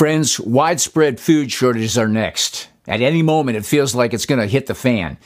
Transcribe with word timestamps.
Friends, 0.00 0.40
widespread 0.40 1.20
food 1.20 1.52
shortages 1.52 1.98
are 1.98 2.08
next. 2.08 2.68
At 2.88 3.02
any 3.02 3.20
moment, 3.20 3.58
it 3.58 3.66
feels 3.66 3.94
like 3.94 4.14
it's 4.14 4.24
going 4.24 4.40
to 4.40 4.46
hit 4.46 4.64
the 4.64 4.74
fan. 4.74 5.18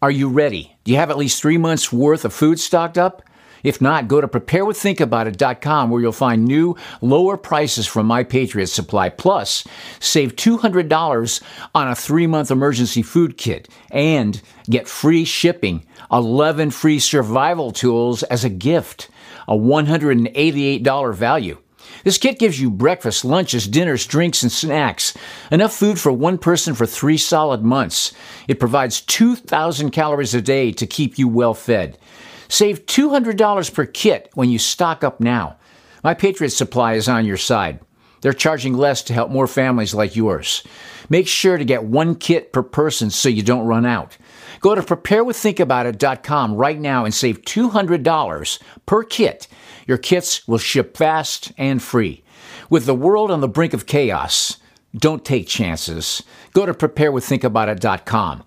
Are 0.00 0.10
you 0.10 0.30
ready? 0.30 0.74
Do 0.84 0.90
you 0.90 0.96
have 0.96 1.10
at 1.10 1.18
least 1.18 1.42
three 1.42 1.58
months' 1.58 1.92
worth 1.92 2.24
of 2.24 2.32
food 2.32 2.58
stocked 2.58 2.96
up? 2.96 3.22
If 3.62 3.82
not, 3.82 4.08
go 4.08 4.22
to 4.22 4.28
preparewiththinkaboutit.com 4.28 5.90
where 5.90 6.00
you'll 6.00 6.12
find 6.12 6.46
new, 6.46 6.76
lower 7.02 7.36
prices 7.36 7.86
from 7.86 8.06
My 8.06 8.24
Patriot 8.24 8.68
Supply. 8.68 9.10
Plus, 9.10 9.64
save 10.00 10.34
$200 10.36 11.42
on 11.74 11.88
a 11.88 11.94
three 11.94 12.26
month 12.26 12.50
emergency 12.50 13.02
food 13.02 13.36
kit 13.36 13.68
and 13.90 14.40
get 14.64 14.88
free 14.88 15.26
shipping, 15.26 15.84
11 16.10 16.70
free 16.70 17.00
survival 17.00 17.70
tools 17.70 18.22
as 18.22 18.44
a 18.44 18.48
gift, 18.48 19.10
a 19.46 19.54
$188 19.54 21.14
value. 21.14 21.58
This 22.04 22.18
kit 22.18 22.38
gives 22.38 22.60
you 22.60 22.70
breakfast, 22.70 23.24
lunches, 23.24 23.68
dinners, 23.68 24.06
drinks, 24.06 24.42
and 24.42 24.50
snacks. 24.50 25.16
Enough 25.50 25.74
food 25.74 25.98
for 25.98 26.12
one 26.12 26.38
person 26.38 26.74
for 26.74 26.86
three 26.86 27.18
solid 27.18 27.62
months. 27.62 28.12
It 28.48 28.60
provides 28.60 29.00
2,000 29.02 29.90
calories 29.90 30.34
a 30.34 30.42
day 30.42 30.72
to 30.72 30.86
keep 30.86 31.18
you 31.18 31.28
well 31.28 31.54
fed. 31.54 31.98
Save 32.48 32.86
$200 32.86 33.74
per 33.74 33.86
kit 33.86 34.30
when 34.34 34.50
you 34.50 34.58
stock 34.58 35.02
up 35.04 35.20
now. 35.20 35.56
My 36.04 36.14
Patriot 36.14 36.50
Supply 36.50 36.94
is 36.94 37.08
on 37.08 37.24
your 37.24 37.36
side. 37.36 37.80
They're 38.20 38.32
charging 38.32 38.74
less 38.74 39.02
to 39.04 39.12
help 39.12 39.30
more 39.30 39.46
families 39.46 39.94
like 39.94 40.16
yours. 40.16 40.62
Make 41.08 41.26
sure 41.26 41.58
to 41.58 41.64
get 41.64 41.84
one 41.84 42.14
kit 42.14 42.52
per 42.52 42.62
person 42.62 43.10
so 43.10 43.28
you 43.28 43.42
don't 43.42 43.66
run 43.66 43.84
out. 43.84 44.16
Go 44.62 44.74
to 44.74 44.80
preparewiththinkaboutit.com 44.80 46.54
right 46.54 46.80
now 46.80 47.04
and 47.04 47.12
save 47.12 47.42
$200 47.42 48.62
per 48.86 49.02
kit. 49.02 49.48
Your 49.86 49.98
kits 49.98 50.48
will 50.48 50.56
ship 50.58 50.96
fast 50.96 51.52
and 51.58 51.82
free. 51.82 52.24
With 52.70 52.86
the 52.86 52.94
world 52.94 53.30
on 53.30 53.40
the 53.40 53.48
brink 53.48 53.74
of 53.74 53.84
chaos, 53.86 54.56
don't 54.96 55.24
take 55.24 55.48
chances. 55.48 56.22
Go 56.54 56.64
to 56.64 56.72
preparewiththinkaboutit.com. 56.72 58.44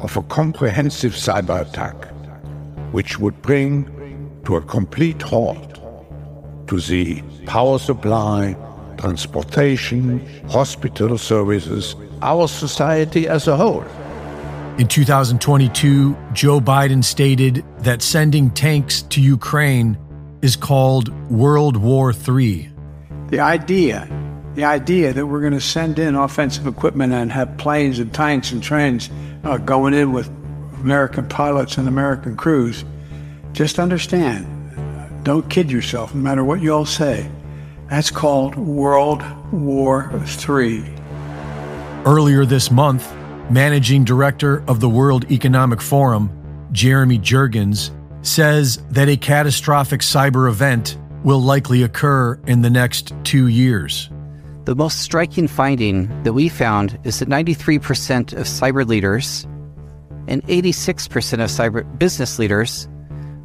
of 0.00 0.16
a 0.16 0.22
comprehensive 0.22 1.12
cyber 1.12 1.60
attack, 1.60 1.96
which 2.92 3.18
would 3.18 3.42
bring 3.42 3.84
to 4.46 4.56
a 4.56 4.62
complete 4.62 5.20
halt 5.20 5.74
to 6.68 6.80
the 6.80 7.22
power 7.44 7.78
supply 7.78 8.56
transportation, 8.96 10.24
hospital 10.48 11.18
services, 11.18 11.94
our 12.22 12.48
society 12.48 13.28
as 13.28 13.48
a 13.48 13.56
whole. 13.56 13.84
In 14.78 14.88
2022, 14.88 16.16
Joe 16.32 16.60
Biden 16.60 17.02
stated 17.02 17.64
that 17.78 18.02
sending 18.02 18.50
tanks 18.50 19.02
to 19.02 19.22
Ukraine 19.22 19.96
is 20.42 20.54
called 20.54 21.08
World 21.30 21.78
War 21.78 22.12
III. 22.12 22.70
The 23.28 23.40
idea, 23.40 24.06
the 24.54 24.64
idea 24.64 25.14
that 25.14 25.26
we're 25.26 25.40
going 25.40 25.54
to 25.54 25.60
send 25.60 25.98
in 25.98 26.14
offensive 26.14 26.66
equipment 26.66 27.14
and 27.14 27.32
have 27.32 27.56
planes 27.56 27.98
and 27.98 28.12
tanks 28.12 28.52
and 28.52 28.62
trains 28.62 29.08
uh, 29.44 29.56
going 29.56 29.94
in 29.94 30.12
with 30.12 30.28
American 30.82 31.26
pilots 31.26 31.78
and 31.78 31.88
American 31.88 32.36
crews, 32.36 32.84
just 33.52 33.78
understand, 33.78 34.46
don't 35.24 35.48
kid 35.48 35.70
yourself, 35.72 36.14
no 36.14 36.20
matter 36.20 36.44
what 36.44 36.60
you 36.60 36.72
all 36.72 36.84
say. 36.84 37.28
That's 37.88 38.10
called 38.10 38.56
World 38.56 39.22
War 39.52 40.10
III. 40.12 40.84
Earlier 42.04 42.44
this 42.44 42.70
month, 42.70 43.14
managing 43.48 44.04
director 44.04 44.64
of 44.66 44.80
the 44.80 44.88
World 44.88 45.30
Economic 45.30 45.80
Forum, 45.80 46.30
Jeremy 46.72 47.18
Jurgens, 47.18 47.92
says 48.26 48.78
that 48.90 49.08
a 49.08 49.16
catastrophic 49.16 50.00
cyber 50.00 50.48
event 50.48 50.98
will 51.22 51.40
likely 51.40 51.84
occur 51.84 52.40
in 52.48 52.62
the 52.62 52.70
next 52.70 53.14
two 53.22 53.46
years. 53.46 54.10
The 54.64 54.74
most 54.74 55.00
striking 55.00 55.46
finding 55.46 56.24
that 56.24 56.32
we 56.32 56.48
found 56.48 56.98
is 57.04 57.20
that 57.20 57.28
93% 57.28 58.32
of 58.32 58.46
cyber 58.46 58.84
leaders 58.84 59.44
and 60.26 60.42
86% 60.46 61.34
of 61.34 61.50
cyber 61.50 61.98
business 62.00 62.40
leaders 62.40 62.88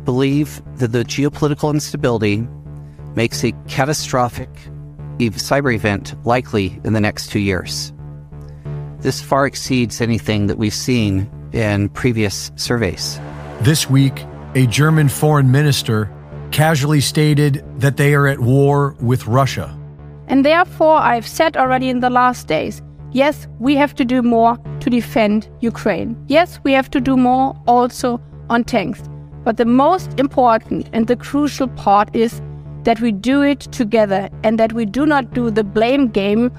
believe 0.03 0.63
that 0.77 0.91
the 0.91 1.05
geopolitical 1.05 1.71
instability 1.71 2.47
makes 3.15 3.43
a 3.43 3.51
catastrophic 3.67 4.49
cyber 5.29 5.73
event 5.73 6.15
likely 6.25 6.79
in 6.83 6.93
the 6.93 6.99
next 6.99 7.29
two 7.29 7.39
years. 7.39 7.93
This 8.99 9.21
far 9.21 9.45
exceeds 9.45 10.01
anything 10.01 10.47
that 10.47 10.57
we've 10.57 10.73
seen 10.73 11.29
in 11.53 11.89
previous 11.89 12.51
surveys. 12.55 13.19
This 13.61 13.89
week, 13.89 14.25
a 14.55 14.65
German 14.67 15.09
foreign 15.09 15.51
minister 15.51 16.11
casually 16.51 17.01
stated 17.01 17.63
that 17.79 17.97
they 17.97 18.13
are 18.13 18.27
at 18.27 18.39
war 18.39 18.95
with 18.99 19.27
Russia. 19.27 19.77
And 20.27 20.45
therefore, 20.45 20.97
I've 20.97 21.27
said 21.27 21.57
already 21.57 21.89
in 21.89 21.99
the 21.99 22.09
last 22.09 22.47
days 22.47 22.81
yes, 23.13 23.47
we 23.59 23.75
have 23.75 23.93
to 23.95 24.05
do 24.05 24.21
more 24.21 24.57
to 24.79 24.89
defend 24.89 25.49
Ukraine. 25.59 26.15
Yes, 26.27 26.59
we 26.63 26.71
have 26.71 26.89
to 26.91 27.01
do 27.01 27.17
more 27.17 27.55
also 27.67 28.21
on 28.49 28.63
tanks. 28.63 29.01
But 29.43 29.57
the 29.57 29.65
most 29.65 30.19
important 30.19 30.89
and 30.93 31.07
the 31.07 31.15
crucial 31.15 31.67
part 31.67 32.15
is 32.15 32.41
that 32.83 32.99
we 32.99 33.11
do 33.11 33.41
it 33.41 33.61
together 33.71 34.29
and 34.43 34.59
that 34.59 34.73
we 34.73 34.85
do 34.85 35.05
not 35.05 35.33
do 35.33 35.51
the 35.51 35.63
blame 35.63 36.07
game 36.07 36.51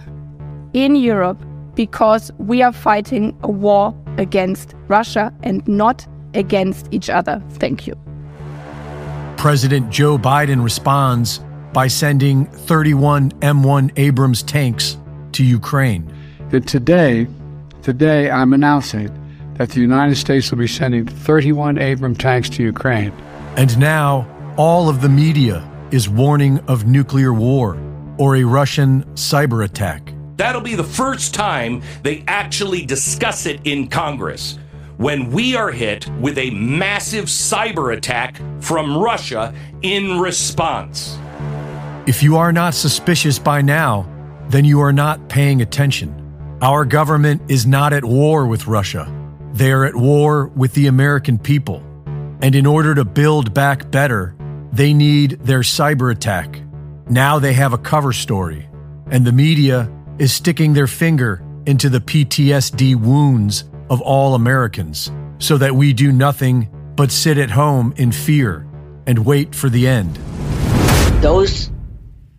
in 0.72 0.96
Europe 0.96 1.38
because 1.74 2.30
we 2.38 2.62
are 2.62 2.72
fighting 2.72 3.36
a 3.42 3.50
war 3.50 3.94
against 4.18 4.74
Russia 4.88 5.32
and 5.42 5.66
not 5.66 6.06
against 6.34 6.88
each 6.90 7.10
other. 7.10 7.42
Thank 7.50 7.86
you. 7.86 7.94
President 9.36 9.90
Joe 9.90 10.18
Biden 10.18 10.62
responds 10.62 11.40
by 11.72 11.88
sending 11.88 12.46
31 12.46 13.32
M1 13.40 13.90
Abrams 13.96 14.42
tanks 14.42 14.96
to 15.32 15.44
Ukraine. 15.44 16.12
That 16.50 16.66
today, 16.66 17.26
today 17.82 18.30
I'm 18.30 18.52
announcing 18.52 19.10
that 19.54 19.70
the 19.70 19.80
United 19.80 20.16
States 20.16 20.50
will 20.50 20.58
be 20.58 20.68
sending 20.68 21.06
31 21.06 21.78
Abrams 21.78 22.18
tanks 22.18 22.48
to 22.50 22.62
Ukraine. 22.62 23.12
And 23.56 23.76
now 23.78 24.28
all 24.56 24.88
of 24.88 25.00
the 25.00 25.08
media 25.08 25.66
is 25.92 26.08
warning 26.08 26.58
of 26.60 26.86
nuclear 26.86 27.32
war 27.32 27.78
or 28.18 28.36
a 28.36 28.44
Russian 28.44 29.04
cyber 29.14 29.64
attack. 29.64 30.12
That'll 30.36 30.60
be 30.60 30.74
the 30.74 30.84
first 30.84 31.34
time 31.34 31.82
they 32.02 32.24
actually 32.26 32.84
discuss 32.84 33.46
it 33.46 33.60
in 33.64 33.88
Congress. 33.88 34.58
When 34.96 35.30
we 35.30 35.56
are 35.56 35.70
hit 35.70 36.08
with 36.20 36.38
a 36.38 36.50
massive 36.50 37.26
cyber 37.26 37.96
attack 37.96 38.40
from 38.60 38.96
Russia 38.96 39.54
in 39.82 40.18
response. 40.20 41.18
If 42.06 42.22
you 42.22 42.36
are 42.36 42.52
not 42.52 42.74
suspicious 42.74 43.38
by 43.38 43.62
now, 43.62 44.08
then 44.48 44.64
you 44.64 44.80
are 44.80 44.92
not 44.92 45.28
paying 45.28 45.62
attention. 45.62 46.18
Our 46.60 46.84
government 46.84 47.42
is 47.50 47.66
not 47.66 47.92
at 47.92 48.04
war 48.04 48.46
with 48.46 48.66
Russia. 48.66 49.12
They 49.52 49.72
are 49.72 49.84
at 49.84 49.96
war 49.96 50.46
with 50.48 50.72
the 50.74 50.86
American 50.86 51.38
people. 51.38 51.82
And 52.40 52.54
in 52.54 52.66
order 52.66 52.94
to 52.94 53.04
build 53.04 53.54
back 53.54 53.90
better, 53.90 54.34
they 54.72 54.94
need 54.94 55.32
their 55.40 55.60
cyber 55.60 56.10
attack. 56.10 56.60
Now 57.08 57.38
they 57.38 57.52
have 57.52 57.72
a 57.72 57.78
cover 57.78 58.12
story, 58.12 58.68
and 59.10 59.26
the 59.26 59.32
media 59.32 59.90
is 60.18 60.32
sticking 60.32 60.72
their 60.72 60.86
finger 60.86 61.42
into 61.66 61.88
the 61.88 62.00
PTSD 62.00 62.96
wounds 62.96 63.64
of 63.90 64.00
all 64.00 64.34
Americans 64.34 65.12
so 65.38 65.58
that 65.58 65.74
we 65.74 65.92
do 65.92 66.10
nothing 66.10 66.68
but 66.96 67.10
sit 67.10 67.38
at 67.38 67.50
home 67.50 67.92
in 67.96 68.12
fear 68.12 68.66
and 69.06 69.24
wait 69.26 69.54
for 69.54 69.68
the 69.68 69.86
end. 69.86 70.16
Those 71.22 71.70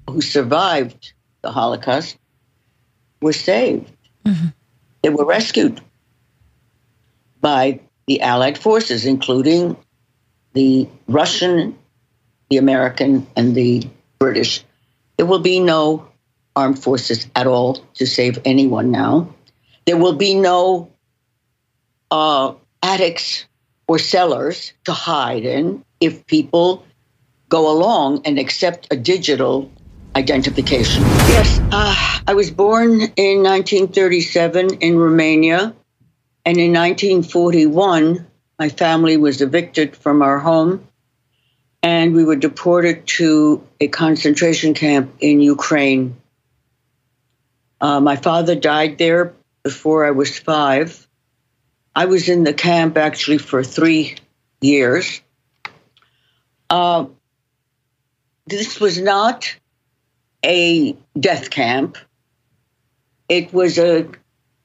who 0.10 0.22
survived 0.22 1.14
the 1.42 1.52
Holocaust 1.52 2.18
were 3.22 3.34
saved. 3.34 3.92
Mm-hmm. 4.26 4.48
They 5.02 5.10
were 5.10 5.26
rescued 5.26 5.82
by 7.42 7.82
the 8.08 8.22
Allied 8.22 8.58
forces, 8.58 9.06
including 9.06 9.78
the 10.54 10.88
Russian 11.08 11.78
the 12.54 12.60
American 12.60 13.26
and 13.36 13.56
the 13.56 13.82
British. 14.20 14.64
There 15.18 15.26
will 15.26 15.40
be 15.40 15.60
no 15.60 16.08
armed 16.56 16.78
forces 16.78 17.26
at 17.36 17.48
all 17.48 17.82
to 17.96 18.06
save 18.06 18.38
anyone 18.46 18.92
now. 18.92 19.34
There 19.88 19.98
will 19.98 20.14
be 20.14 20.36
no 20.36 20.92
uh, 22.12 22.54
attics 22.84 23.46
or 23.88 23.98
cellars 23.98 24.72
to 24.84 24.94
hide 24.94 25.46
in 25.46 25.84
if 26.00 26.28
people 26.28 26.86
go 27.50 27.72
along 27.72 28.22
and 28.26 28.38
accept 28.38 28.88
a 28.92 28.96
digital 28.96 29.72
identification. 30.16 31.02
Yes, 31.34 31.60
uh, 31.72 32.22
I 32.28 32.36
was 32.36 32.52
born 32.52 33.02
in 33.18 33.42
1937 33.42 34.76
in 34.76 34.96
Romania, 34.96 35.74
and 36.46 36.58
in 36.60 36.72
1941, 36.72 38.28
my 38.60 38.70
family 38.70 39.18
was 39.18 39.42
evicted 39.42 39.96
from 39.96 40.22
our 40.22 40.38
home 40.38 40.88
and 41.84 42.16
we 42.16 42.24
were 42.24 42.38
deported 42.38 43.06
to 43.06 43.62
a 43.82 43.90
concentration 43.90 44.74
camp 44.74 45.16
in 45.20 45.42
Ukraine. 45.42 46.16
Uh, 47.82 48.00
my 48.00 48.16
father 48.16 48.56
died 48.56 48.98
there 48.98 49.34
before 49.64 50.06
I 50.06 50.12
was 50.12 50.40
five. 50.40 51.06
I 51.94 52.06
was 52.06 52.30
in 52.30 52.46
the 52.46 52.54
camp 52.54 52.98
actually 52.98 53.38
for 53.38 53.64
three 53.64 54.16
years. 54.62 55.22
Uh, 56.70 57.08
this 58.48 58.80
was 58.80 59.00
not 59.00 59.54
a 60.44 60.96
death 61.20 61.50
camp. 61.50 61.98
It 63.28 63.54
was 63.54 63.78
a 63.78 64.08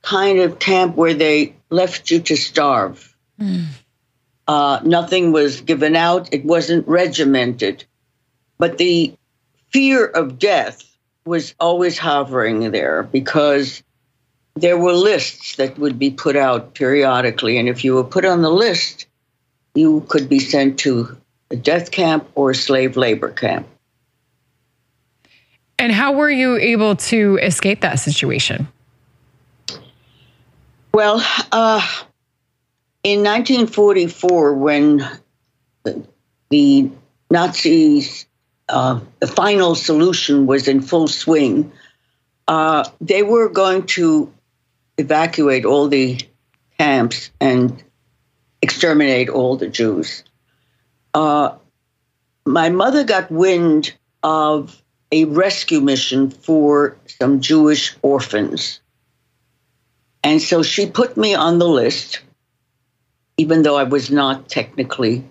kind 0.03 0.39
of 0.39 0.59
camp 0.59 0.95
where 0.97 1.15
they 1.15 1.57
left 1.69 2.11
you 2.11 2.21
to 2.21 2.37
starve. 2.37 3.17
Mm. 3.41 3.67
Uh, 4.49 4.81
nothing 4.83 5.31
was 5.31 5.61
given 5.61 5.95
out, 5.95 6.33
it 6.33 6.45
wasn't 6.45 6.89
regimented. 6.89 7.85
But 8.57 8.79
the 8.79 9.15
fear 9.71 10.07
of 10.07 10.39
death 10.39 10.83
was 11.27 11.55
always 11.61 11.99
hovering 11.99 12.71
there 12.71 13.03
because 13.03 13.83
there 14.57 14.79
were 14.79 14.95
lists 14.95 15.57
that 15.57 15.79
would 15.79 15.99
be 15.99 16.11
put 16.11 16.35
out 16.35 16.75
periodically. 16.75 17.59
And 17.59 17.69
if 17.69 17.85
you 17.85 17.95
were 17.95 18.05
put 18.05 18.25
on 18.25 18.41
the 18.41 18.51
list, 18.51 19.07
you 19.75 20.05
could 20.09 20.29
be 20.29 20.41
sent 20.41 20.79
to 20.81 21.17
a 21.51 21.57
death 21.57 21.91
camp 21.91 22.29
or 22.35 22.51
a 22.51 22.55
slave 22.55 22.97
labor 22.97 23.29
camp. 23.29 23.69
And 25.79 25.93
how 25.93 26.13
were 26.13 26.31
you 26.31 26.57
able 26.57 26.97
to 26.97 27.39
escape 27.41 27.83
that 27.83 28.01
situation? 28.01 28.67
Well, 30.93 31.23
uh, 31.53 31.87
in 33.05 33.21
1944, 33.21 34.55
when 34.55 35.09
the 36.51 36.91
Nazis, 37.31 38.27
uh, 38.69 39.01
the 39.21 39.27
final 39.27 39.75
solution 39.75 40.47
was 40.47 40.69
in 40.69 40.81
full 40.81 41.09
swing, 41.09 41.73
uh, 42.49 42.85
they 43.01 43.23
were 43.23 43.49
going 43.49 43.87
to 43.87 44.33
evacuate 44.97 45.65
all 45.65 45.89
the 45.89 46.19
camps 46.79 47.31
and 47.41 47.83
exterminate 48.63 49.29
all 49.29 49.57
the 49.57 49.69
Jews. 49.69 50.25
Uh, 51.15 51.57
my 52.45 52.71
mother 52.71 53.05
got 53.05 53.31
wind 53.31 53.95
of 54.23 54.83
a 55.13 55.25
rescue 55.25 55.81
mission 55.81 56.31
for 56.31 56.97
some 57.07 57.41
Jewish 57.41 57.97
orphans. 58.03 58.81
And 60.25 60.43
so 60.43 60.63
she 60.63 60.87
put 60.87 61.17
me 61.17 61.35
on 61.35 61.59
the 61.59 61.69
list 61.69 62.21
even 63.39 63.63
though 63.63 63.77
I 63.77 63.85
was 63.85 64.11
not 64.11 64.49
technically 64.49 65.25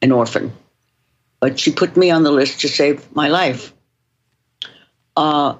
an 0.00 0.12
orphan. 0.12 0.52
But 1.40 1.58
she 1.58 1.72
put 1.72 1.96
me 1.96 2.10
on 2.10 2.22
the 2.22 2.30
list 2.30 2.60
to 2.60 2.68
save 2.68 3.14
my 3.14 3.28
life. 3.28 3.72
Uh, 5.16 5.56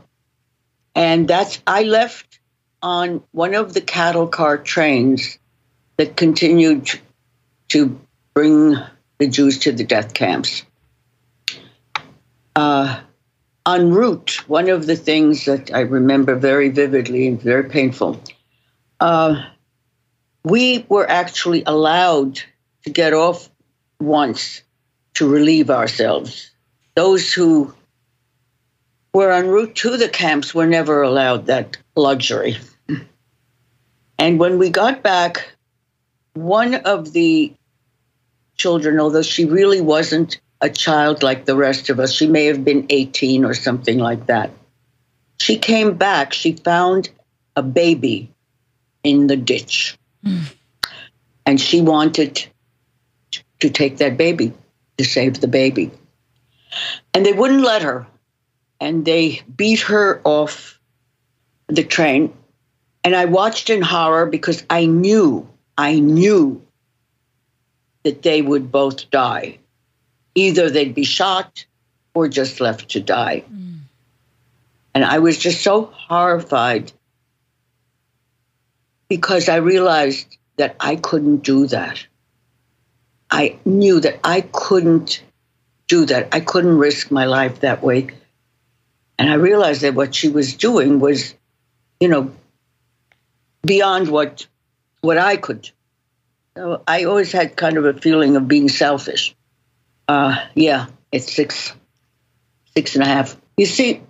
and 0.95 1.27
that's, 1.27 1.61
I 1.67 1.83
left 1.83 2.39
on 2.83 3.23
one 3.33 3.55
of 3.55 3.75
the 3.75 3.81
cattle 3.81 4.29
car 4.29 4.59
trains 4.59 5.39
that 5.97 6.17
continued 6.17 6.91
to 7.69 7.99
bring 8.35 8.77
the 9.19 9.29
Jews 9.29 9.61
to 9.61 9.73
the 9.73 9.85
death 9.85 10.13
camps. 10.13 10.65
Uh, 12.55 13.01
en 13.67 13.91
route, 13.91 14.49
one 14.49 14.69
of 14.69 14.87
the 14.87 14.97
things 14.97 15.47
that 15.47 15.75
I 15.75 15.81
remember 15.81 16.35
very 16.35 16.69
vividly 16.69 17.27
and 17.27 17.41
very 17.41 17.69
painful, 17.69 18.21
uh, 19.01 19.43
we 20.47 20.87
were 20.89 21.11
actually 21.11 21.65
allowed 21.67 22.41
to 22.85 22.91
get 22.91 23.13
off 23.13 23.51
once 23.99 24.63
to 25.15 25.29
relieve 25.29 25.71
ourselves. 25.71 26.53
Those 26.95 27.33
who 27.33 27.75
were 29.13 29.33
en 29.33 29.49
route 29.49 29.75
to 29.75 29.97
the 29.97 30.09
camps 30.09 30.55
were 30.55 30.69
never 30.69 31.03
allowed 31.03 31.47
that 31.47 31.79
luxury. 31.97 32.59
And 34.21 34.39
when 34.39 34.59
we 34.59 34.71
got 34.71 35.03
back, 35.03 35.51
one 36.35 36.77
of 36.77 37.13
the 37.13 37.53
children, 38.57 39.01
although 39.01 39.23
she 39.23 39.47
really 39.47 39.81
wasn't 39.81 40.39
a 40.61 40.71
child 40.71 41.25
like 41.25 41.45
the 41.45 41.57
rest 41.57 41.91
of 41.91 41.99
us, 41.99 42.13
she 42.13 42.29
may 42.29 42.45
have 42.45 42.65
been 42.65 42.87
18 42.89 43.45
or 43.45 43.53
something 43.53 43.99
like 43.99 44.27
that. 44.27 44.53
She 45.41 45.59
came 45.59 45.95
back, 45.95 46.33
she 46.33 46.53
found 46.53 47.11
a 47.57 47.65
baby 47.65 48.31
in 49.03 49.27
the 49.27 49.37
ditch. 49.37 49.99
And 51.45 51.61
she 51.61 51.81
wanted 51.81 52.47
to 53.61 53.71
take 53.71 53.99
that 53.99 54.17
baby, 54.17 54.53
to 54.99 55.05
save 55.05 55.41
the 55.41 55.49
baby. 55.49 55.91
And 57.15 57.25
they 57.25 57.33
wouldn't 57.33 57.63
let 57.63 57.83
her. 57.83 58.07
And 58.81 59.05
they 59.05 59.43
beat 59.57 59.81
her 59.83 60.21
off 60.25 60.79
the 61.69 61.85
train. 61.85 62.33
And 63.05 63.15
I 63.15 63.27
watched 63.27 63.71
in 63.71 63.83
horror 63.83 64.27
because 64.27 64.65
I 64.69 64.87
knew, 64.87 65.49
I 65.79 66.01
knew 66.01 66.63
that 68.03 68.23
they 68.23 68.43
would 68.43 68.71
both 68.71 69.11
die. 69.11 69.59
Either 70.35 70.71
they'd 70.71 70.95
be 70.95 71.05
shot 71.05 71.65
or 72.15 72.29
just 72.29 72.61
left 72.61 72.91
to 72.91 73.01
die. 73.01 73.45
Mm. 73.53 73.79
And 74.95 75.05
I 75.05 75.19
was 75.19 75.39
just 75.39 75.63
so 75.63 75.85
horrified 75.85 76.93
because 79.09 79.49
I 79.49 79.57
realized 79.57 80.37
that 80.57 80.77
I 80.81 80.97
couldn't 80.97 81.39
do 81.39 81.67
that. 81.69 82.07
I 83.31 83.59
knew 83.65 84.01
that 84.01 84.21
I 84.25 84.41
couldn't 84.41 85.23
do 85.89 86.07
that. 86.07 86.29
I 86.33 86.41
couldn't 86.41 86.79
risk 86.79 87.11
my 87.11 87.25
life 87.25 87.61
that 87.61 87.83
way. 87.83 88.09
And 89.19 89.31
I 89.31 89.35
realized 89.35 89.83
that 89.83 89.95
what 89.95 90.15
she 90.15 90.29
was 90.29 90.55
doing 90.55 91.01
was, 91.01 91.35
you 92.01 92.09
know, 92.09 92.33
beyond 93.65 94.09
what 94.09 94.47
what 95.01 95.19
I 95.19 95.37
could. 95.37 95.71
So 96.57 96.83
I 96.87 97.05
always 97.05 97.33
had 97.33 97.57
kind 97.57 97.77
of 97.77 97.85
a 97.85 97.95
feeling 97.95 98.37
of 98.37 98.49
being 98.49 98.69
selfish. 98.69 99.35
Uh, 100.09 100.37
yeah, 100.55 100.87
it's 101.13 101.33
six, 101.33 101.75
six 102.75 102.95
and 102.95 103.05
a 103.05 103.07
half. 103.07 103.37
You 103.57 103.67
see, 103.67 104.03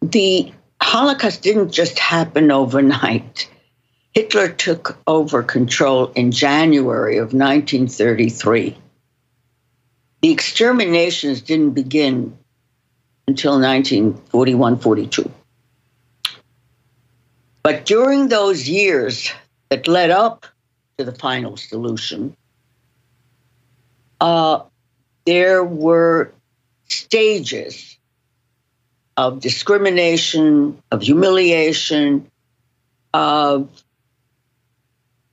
the 0.00 0.52
Holocaust 0.80 1.42
didn't 1.42 1.70
just 1.70 1.98
happen 1.98 2.50
overnight. 2.50 3.48
Hitler 4.14 4.48
took 4.48 4.98
over 5.06 5.42
control 5.42 6.08
in 6.08 6.32
January 6.32 7.16
of 7.16 7.32
1933. 7.32 8.76
The 10.20 10.30
exterminations 10.30 11.40
didn't 11.40 11.70
begin 11.70 12.36
until 13.26 13.52
1941 13.52 14.78
42. 14.78 15.30
But 17.62 17.86
during 17.86 18.28
those 18.28 18.68
years 18.68 19.32
that 19.70 19.88
led 19.88 20.10
up 20.10 20.46
to 20.98 21.04
the 21.04 21.12
final 21.12 21.56
solution, 21.56 22.36
uh, 24.20 24.60
there 25.24 25.64
were 25.64 26.32
stages 26.88 27.96
of 29.16 29.40
discrimination, 29.40 30.82
of 30.90 31.02
humiliation, 31.02 32.30
of 33.14 33.68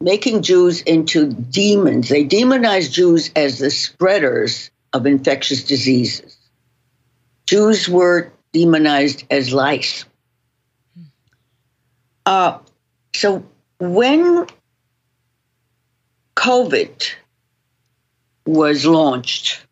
making 0.01 0.41
Jews 0.43 0.81
into 0.81 1.31
demons. 1.31 2.09
They 2.09 2.23
demonized 2.23 2.93
Jews 2.93 3.31
as 3.35 3.59
the 3.59 3.69
spreaders 3.69 4.71
of 4.93 5.05
infectious 5.05 5.63
diseases. 5.63 6.37
Jews 7.45 7.89
were 7.89 8.31
demonized 8.53 9.25
as 9.29 9.53
lice. 9.53 10.05
Uh, 12.25 12.59
so 13.13 13.43
when 13.79 14.45
COVID 16.35 17.11
was 18.45 18.85
launched, 18.85 19.65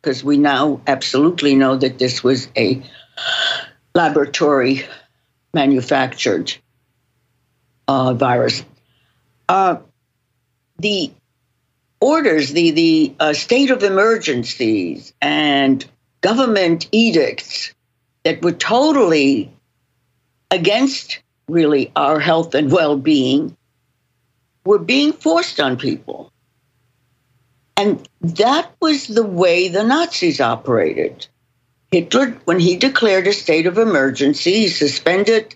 because 0.00 0.22
we 0.22 0.36
now 0.36 0.80
absolutely 0.86 1.54
know 1.54 1.76
that 1.76 1.98
this 1.98 2.22
was 2.22 2.48
a 2.56 2.82
laboratory 3.94 4.86
manufactured 5.52 6.54
uh, 7.88 8.14
virus 8.14 8.62
uh, 9.48 9.76
the 10.78 11.12
orders, 12.00 12.52
the 12.52 12.70
the 12.70 13.14
uh, 13.20 13.32
state 13.32 13.70
of 13.70 13.82
emergencies, 13.82 15.12
and 15.20 15.84
government 16.20 16.88
edicts 16.92 17.74
that 18.24 18.42
were 18.42 18.52
totally 18.52 19.50
against 20.50 21.20
really 21.48 21.92
our 21.94 22.18
health 22.18 22.54
and 22.54 22.72
well-being 22.72 23.56
were 24.64 24.78
being 24.78 25.12
forced 25.12 25.60
on 25.60 25.76
people. 25.76 26.32
And 27.76 28.08
that 28.20 28.72
was 28.80 29.06
the 29.06 29.22
way 29.22 29.68
the 29.68 29.84
Nazis 29.84 30.40
operated. 30.40 31.28
Hitler, 31.92 32.36
when 32.46 32.58
he 32.58 32.76
declared 32.76 33.26
a 33.26 33.32
state 33.32 33.66
of 33.66 33.78
emergency, 33.78 34.52
he 34.52 34.68
suspended 34.68 35.54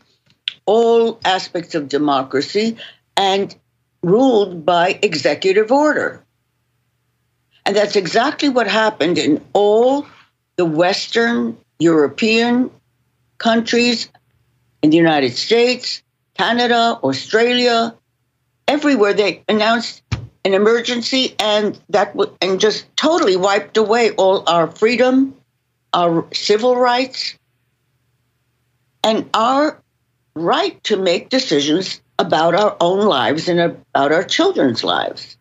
all 0.67 1.19
aspects 1.25 1.75
of 1.75 1.89
democracy 1.89 2.77
and 3.17 3.55
ruled 4.03 4.65
by 4.65 4.99
executive 5.03 5.71
order. 5.71 6.25
And 7.67 7.77
that's 7.77 7.97
exactly 7.97 8.49
what 8.49 8.67
happened 8.67 9.19
in 9.19 9.45
all 9.53 10.07
the 10.57 10.65
Western 10.65 11.57
European 11.79 12.71
countries, 13.39 14.09
in 14.83 14.91
the 14.91 14.97
United 14.97 15.37
States, 15.37 16.03
Canada, 16.37 16.99
Australia, 17.03 17.95
everywhere 18.67 19.13
they 19.13 19.43
announced 19.49 20.03
an 20.45 20.55
emergency 20.55 21.35
and 21.39 21.79
that 21.91 22.17
w- 22.17 22.35
and 22.41 22.61
just 22.61 22.87
totally 22.97 23.37
wiped 23.37 23.77
away 23.77 24.11
all 24.13 24.49
our 24.49 24.71
freedom, 24.71 25.35
our 25.93 26.27
civil 26.33 26.77
rights, 26.77 27.39
and 29.05 29.29
our 29.35 29.83
right 30.35 30.83
to 30.85 30.97
make 30.97 31.29
decisions 31.29 32.01
about 32.21 32.55
our 32.55 32.77
own 32.81 33.07
lives 33.07 33.49
and 33.49 33.59
about 33.59 34.13
our 34.13 34.23
children's 34.23 34.85
lives. 34.85 35.39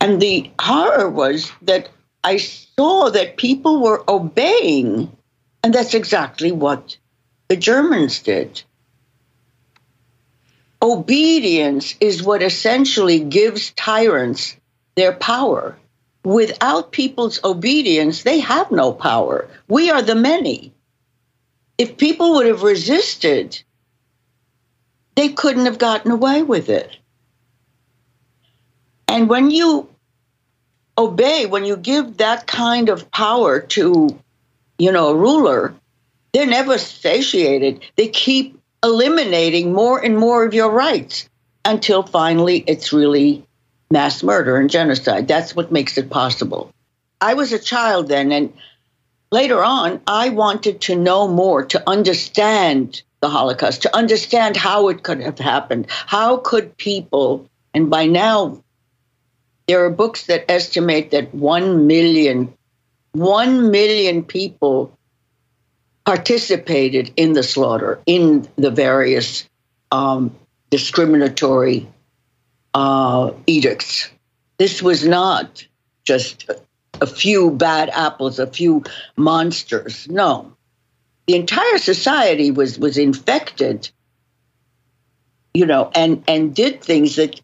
And 0.00 0.20
the 0.20 0.50
horror 0.60 1.08
was 1.08 1.52
that 1.62 1.88
I 2.24 2.38
saw 2.38 3.10
that 3.10 3.36
people 3.36 3.80
were 3.80 4.02
obeying, 4.08 5.16
and 5.62 5.72
that's 5.72 5.94
exactly 5.94 6.50
what 6.50 6.96
the 7.46 7.56
Germans 7.56 8.20
did. 8.20 8.62
Obedience 10.82 11.94
is 12.00 12.22
what 12.22 12.42
essentially 12.42 13.20
gives 13.20 13.70
tyrants 13.70 14.56
their 14.96 15.12
power. 15.12 15.76
Without 16.24 16.90
people's 16.90 17.42
obedience, 17.44 18.24
they 18.24 18.40
have 18.40 18.70
no 18.70 18.92
power. 18.92 19.48
We 19.68 19.90
are 19.90 20.02
the 20.02 20.16
many. 20.16 20.72
If 21.78 21.96
people 21.96 22.32
would 22.32 22.46
have 22.46 22.62
resisted, 22.62 23.62
they 25.18 25.30
couldn't 25.30 25.64
have 25.64 25.78
gotten 25.78 26.12
away 26.12 26.44
with 26.44 26.68
it. 26.68 26.96
And 29.08 29.28
when 29.28 29.50
you 29.50 29.88
obey, 30.96 31.44
when 31.44 31.64
you 31.64 31.76
give 31.76 32.18
that 32.18 32.46
kind 32.46 32.88
of 32.88 33.10
power 33.10 33.58
to, 33.58 34.16
you 34.78 34.92
know, 34.92 35.08
a 35.08 35.16
ruler, 35.16 35.74
they're 36.32 36.46
never 36.46 36.78
satiated. 36.78 37.84
They 37.96 38.06
keep 38.06 38.60
eliminating 38.84 39.72
more 39.72 39.98
and 39.98 40.16
more 40.16 40.44
of 40.44 40.54
your 40.54 40.70
rights 40.70 41.28
until 41.64 42.04
finally 42.04 42.62
it's 42.68 42.92
really 42.92 43.44
mass 43.90 44.22
murder 44.22 44.56
and 44.56 44.70
genocide. 44.70 45.26
That's 45.26 45.56
what 45.56 45.72
makes 45.72 45.98
it 45.98 46.10
possible. 46.10 46.70
I 47.20 47.34
was 47.34 47.52
a 47.52 47.58
child 47.58 48.06
then, 48.06 48.30
and 48.30 48.52
later 49.30 49.62
on, 49.62 50.00
I 50.06 50.30
wanted 50.30 50.80
to 50.82 50.96
know 50.96 51.28
more, 51.28 51.64
to 51.66 51.82
understand 51.88 53.02
the 53.20 53.28
Holocaust, 53.28 53.82
to 53.82 53.96
understand 53.96 54.56
how 54.56 54.88
it 54.88 55.02
could 55.02 55.20
have 55.20 55.38
happened. 55.38 55.86
How 55.88 56.38
could 56.38 56.76
people, 56.76 57.48
and 57.74 57.90
by 57.90 58.06
now, 58.06 58.62
there 59.66 59.84
are 59.84 59.90
books 59.90 60.26
that 60.26 60.50
estimate 60.50 61.10
that 61.10 61.34
1 61.34 61.86
million, 61.86 62.54
1 63.12 63.70
million 63.70 64.24
people 64.24 64.96
participated 66.06 67.12
in 67.16 67.34
the 67.34 67.42
slaughter, 67.42 68.00
in 68.06 68.48
the 68.56 68.70
various 68.70 69.46
um, 69.90 70.34
discriminatory 70.70 71.86
uh, 72.72 73.32
edicts. 73.46 74.10
This 74.56 74.82
was 74.82 75.06
not 75.06 75.66
just 76.04 76.50
a 77.00 77.06
few 77.06 77.50
bad 77.50 77.90
apples, 77.90 78.38
a 78.38 78.46
few 78.46 78.82
monsters. 79.16 80.08
No, 80.08 80.52
the 81.26 81.36
entire 81.36 81.78
society 81.78 82.50
was 82.50 82.78
was 82.78 82.98
infected. 82.98 83.90
You 85.54 85.66
know, 85.66 85.90
and 85.94 86.22
and 86.28 86.54
did 86.54 86.82
things 86.82 87.16
that, 87.16 87.40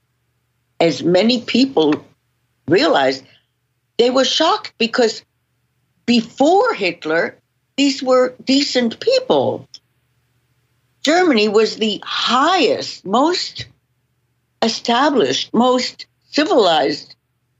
as 0.78 1.02
many 1.02 1.40
people 1.42 2.04
realized, 2.68 3.24
they 3.98 4.10
were 4.10 4.24
shocked 4.24 4.74
because 4.78 5.24
before 6.06 6.74
Hitler, 6.74 7.36
these 7.76 8.02
were 8.02 8.34
decent 8.44 9.00
people. 9.00 9.68
Germany 11.02 11.48
was 11.48 11.76
the 11.76 12.00
highest, 12.04 13.04
most 13.04 13.66
established, 14.62 15.52
most 15.52 16.06
civilized 16.30 17.14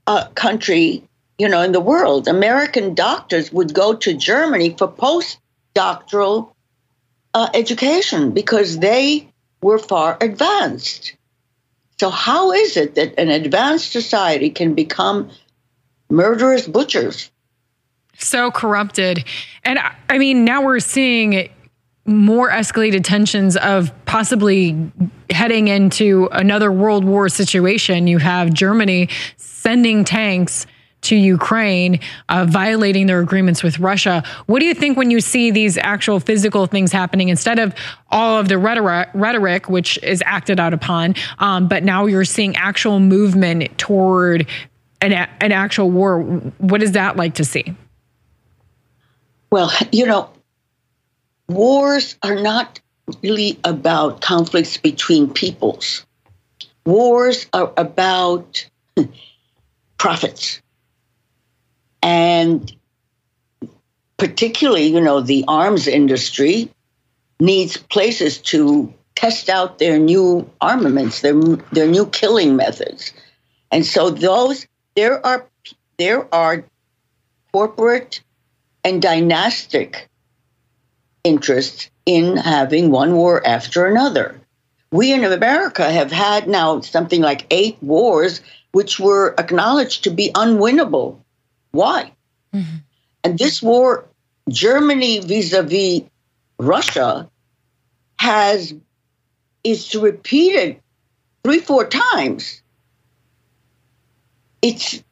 uh, 0.07 0.27
country, 0.29 1.03
you 1.37 1.49
know, 1.49 1.61
in 1.61 1.71
the 1.71 1.81
world. 1.81 2.27
American 2.27 2.93
doctors 2.93 3.51
would 3.51 3.73
go 3.73 3.93
to 3.93 4.13
Germany 4.13 4.75
for 4.77 4.87
postdoctoral 4.87 6.51
uh, 7.33 7.49
education 7.53 8.31
because 8.31 8.79
they 8.79 9.27
were 9.61 9.79
far 9.79 10.17
advanced. 10.21 11.15
So, 11.99 12.09
how 12.09 12.51
is 12.51 12.77
it 12.77 12.95
that 12.95 13.19
an 13.19 13.29
advanced 13.29 13.91
society 13.91 14.49
can 14.49 14.73
become 14.73 15.29
murderous 16.09 16.67
butchers? 16.67 17.31
so 18.17 18.51
corrupted. 18.51 19.23
And 19.63 19.79
I 20.09 20.17
mean, 20.17 20.45
now 20.45 20.63
we're 20.63 20.79
seeing 20.79 21.49
more 22.05 22.49
escalated 22.49 23.03
tensions 23.03 23.57
of 23.57 23.91
possibly 24.05 24.91
heading 25.31 25.67
into 25.67 26.29
another 26.31 26.71
world 26.71 27.03
war 27.03 27.29
situation. 27.29 28.07
You 28.07 28.19
have 28.19 28.53
Germany 28.53 29.09
sending 29.37 30.03
tanks 30.03 30.67
to 31.05 31.15
Ukraine, 31.15 31.99
uh, 32.29 32.45
violating 32.45 33.07
their 33.07 33.19
agreements 33.19 33.63
with 33.63 33.79
Russia. 33.79 34.23
What 34.47 34.59
do 34.59 34.65
you 34.65 34.73
think 34.73 34.97
when 34.97 35.11
you 35.11 35.21
see 35.21 35.51
these 35.51 35.77
actual 35.77 36.19
physical 36.19 36.65
things 36.65 36.91
happening 36.91 37.29
instead 37.29 37.59
of 37.59 37.73
all 38.09 38.39
of 38.39 38.47
the 38.47 38.57
rhetoric, 38.57 39.09
rhetoric 39.13 39.69
which 39.69 39.97
is 40.03 40.23
acted 40.25 40.59
out 40.59 40.73
upon, 40.73 41.15
um, 41.39 41.67
but 41.67 41.83
now 41.83 42.05
you're 42.05 42.25
seeing 42.25 42.55
actual 42.55 42.99
movement 42.99 43.77
toward 43.77 44.47
an, 45.01 45.13
an 45.13 45.51
actual 45.51 45.89
war? 45.91 46.21
What 46.57 46.81
is 46.81 46.93
that 46.93 47.17
like 47.17 47.35
to 47.35 47.45
see? 47.45 47.75
Well, 49.51 49.71
you 49.91 50.05
know, 50.05 50.29
wars 51.47 52.17
are 52.23 52.35
not 52.35 52.79
really 53.21 53.59
about 53.63 54.21
conflicts 54.21 54.77
between 54.77 55.31
peoples. 55.31 56.05
Wars 56.85 57.45
are 57.53 57.71
about 57.77 58.67
profits. 59.97 60.61
And 62.05 62.71
particularly, 64.17 64.85
you 64.85 65.01
know, 65.01 65.21
the 65.21 65.43
arms 65.47 65.87
industry 65.87 66.69
needs 67.39 67.77
places 67.77 68.37
to 68.53 68.93
test 69.15 69.49
out 69.49 69.79
their 69.79 69.97
new 69.97 70.47
armaments, 70.61 71.21
their 71.21 71.33
their 71.71 71.87
new 71.87 72.05
killing 72.05 72.55
methods. 72.55 73.11
And 73.71 73.83
so 73.83 74.11
those 74.11 74.67
there 74.95 75.25
are 75.25 75.47
there 75.97 76.33
are 76.33 76.63
corporate 77.51 78.21
and 78.83 79.01
dynastic 79.01 80.07
interests 81.23 81.89
in 82.05 82.37
having 82.37 82.91
one 82.91 83.15
war 83.15 83.45
after 83.47 83.87
another. 83.87 84.39
We 84.91 85.11
in 85.11 85.23
America 85.23 85.91
have 85.91 86.11
had 86.11 86.47
now 86.47 86.81
something 86.81 87.21
like 87.21 87.47
eight 87.49 87.81
wars 87.81 88.41
which 88.73 88.99
were 88.99 89.33
acknowledged 89.39 90.03
to 90.03 90.11
be 90.11 90.29
unwinnable. 90.35 91.17
Why? 91.75 92.11
Mm-hmm. 92.53 92.77
And 93.23 93.37
this 93.37 93.61
war, 93.61 94.05
Germany 94.49 95.19
vis-a-vis 95.19 96.03
Russia, 96.57 97.29
has 98.19 98.73
is 99.63 99.95
repeated 99.95 100.79
three, 101.43 101.59
four 101.59 101.85
times. 101.85 102.61
It's 104.61 105.03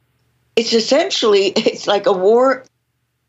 it's 0.56 0.72
essentially 0.72 1.46
it's 1.56 1.86
like 1.86 2.06
a 2.06 2.12
war 2.12 2.64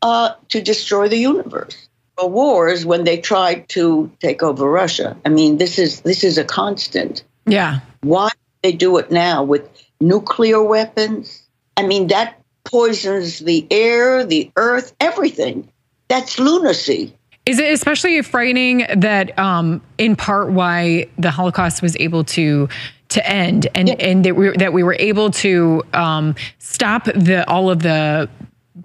uh, 0.02 0.34
to 0.48 0.62
destroy 0.62 1.08
the 1.08 1.18
universe. 1.18 1.88
The 2.18 2.26
wars 2.26 2.86
when 2.86 3.04
they 3.04 3.18
tried 3.18 3.68
to 3.70 4.10
take 4.20 4.42
over 4.42 4.70
Russia. 4.70 5.16
I 5.26 5.28
mean, 5.28 5.58
this 5.58 5.78
is 5.78 6.00
this 6.00 6.24
is 6.24 6.38
a 6.38 6.44
constant. 6.44 7.22
Yeah. 7.44 7.80
Why 8.00 8.30
they 8.62 8.72
do 8.72 8.96
it 8.96 9.10
now 9.10 9.44
with 9.44 9.68
nuclear 10.00 10.62
weapons? 10.62 11.42
I 11.76 11.86
mean, 11.86 12.06
that 12.06 12.40
poisons 12.66 13.38
the 13.38 13.66
air, 13.70 14.24
the 14.24 14.50
earth, 14.56 14.94
everything. 15.00 15.68
That's 16.08 16.38
lunacy. 16.38 17.14
Is 17.46 17.58
it 17.58 17.72
especially 17.72 18.20
frightening 18.22 18.86
that, 18.96 19.38
um, 19.38 19.80
in 19.98 20.16
part, 20.16 20.50
why 20.50 21.08
the 21.16 21.30
Holocaust 21.30 21.80
was 21.80 21.96
able 21.98 22.24
to 22.24 22.68
to 23.08 23.24
end, 23.24 23.68
and 23.74 23.88
yeah. 23.88 23.94
and 23.94 24.24
that 24.24 24.34
we 24.34 24.50
that 24.56 24.72
we 24.72 24.82
were 24.82 24.96
able 24.98 25.30
to 25.30 25.82
um, 25.94 26.34
stop 26.58 27.04
the 27.04 27.44
all 27.48 27.70
of 27.70 27.80
the 27.80 28.28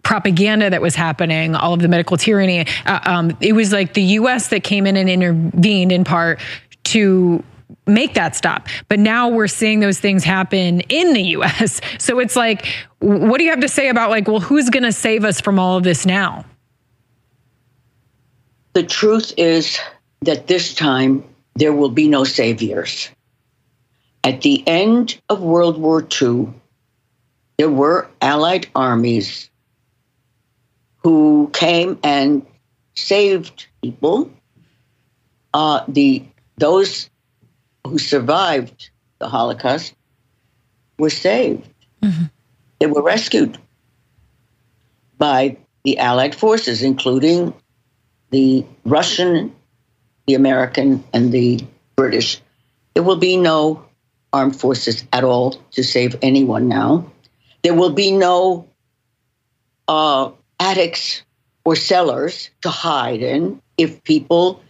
propaganda 0.03 0.69
that 0.69 0.81
was 0.81 0.95
happening, 0.95 1.55
all 1.55 1.73
of 1.73 1.81
the 1.81 1.87
medical 1.87 2.17
tyranny. 2.17 2.65
Uh, 2.85 2.99
um, 3.05 3.37
it 3.41 3.53
was 3.53 3.71
like 3.71 3.95
the 3.95 4.03
U.S. 4.03 4.49
that 4.49 4.63
came 4.63 4.85
in 4.85 4.95
and 4.95 5.09
intervened 5.09 5.91
in 5.91 6.03
part 6.03 6.39
to 6.85 7.43
make 7.87 8.13
that 8.13 8.35
stop. 8.35 8.67
But 8.87 8.99
now 8.99 9.29
we're 9.29 9.47
seeing 9.47 9.79
those 9.79 9.99
things 9.99 10.23
happen 10.23 10.81
in 10.81 11.13
the 11.13 11.23
US. 11.37 11.81
So 11.99 12.19
it's 12.19 12.35
like, 12.35 12.65
what 12.99 13.37
do 13.37 13.43
you 13.43 13.51
have 13.51 13.59
to 13.59 13.69
say 13.69 13.89
about 13.89 14.09
like, 14.09 14.27
well, 14.27 14.39
who's 14.39 14.69
going 14.69 14.83
to 14.83 14.91
save 14.91 15.23
us 15.23 15.39
from 15.39 15.59
all 15.59 15.77
of 15.77 15.83
this 15.83 16.05
now? 16.05 16.45
The 18.73 18.83
truth 18.83 19.33
is 19.37 19.77
that 20.21 20.47
this 20.47 20.73
time 20.73 21.23
there 21.55 21.73
will 21.73 21.89
be 21.89 22.07
no 22.07 22.23
saviors. 22.23 23.09
At 24.23 24.41
the 24.41 24.63
end 24.67 25.19
of 25.29 25.41
World 25.41 25.77
War 25.77 26.05
II, 26.21 26.53
there 27.57 27.69
were 27.69 28.09
Allied 28.21 28.67
armies 28.75 29.49
who 31.03 31.49
came 31.53 31.99
and 32.03 32.45
saved 32.95 33.67
people. 33.81 34.31
Uh, 35.53 35.83
the 35.87 36.23
those 36.57 37.09
who 37.85 37.97
survived 37.97 38.89
the 39.19 39.27
Holocaust 39.27 39.93
were 40.97 41.09
saved. 41.09 41.67
Mm-hmm. 42.01 42.25
They 42.79 42.87
were 42.87 43.01
rescued 43.01 43.57
by 45.17 45.57
the 45.83 45.99
Allied 45.99 46.35
forces, 46.35 46.83
including 46.83 47.53
the 48.31 48.65
Russian, 48.85 49.53
the 50.25 50.35
American, 50.35 51.03
and 51.13 51.31
the 51.31 51.65
British. 51.95 52.41
There 52.93 53.03
will 53.03 53.17
be 53.17 53.37
no 53.37 53.85
armed 54.33 54.59
forces 54.59 55.03
at 55.11 55.23
all 55.23 55.51
to 55.71 55.83
save 55.83 56.15
anyone 56.21 56.67
now. 56.67 57.11
There 57.63 57.73
will 57.73 57.91
be 57.91 58.11
no 58.11 58.67
uh, 59.87 60.31
attics 60.59 61.23
or 61.65 61.75
cellars 61.75 62.49
to 62.61 62.69
hide 62.69 63.21
in 63.21 63.61
if 63.77 64.03
people 64.03 64.61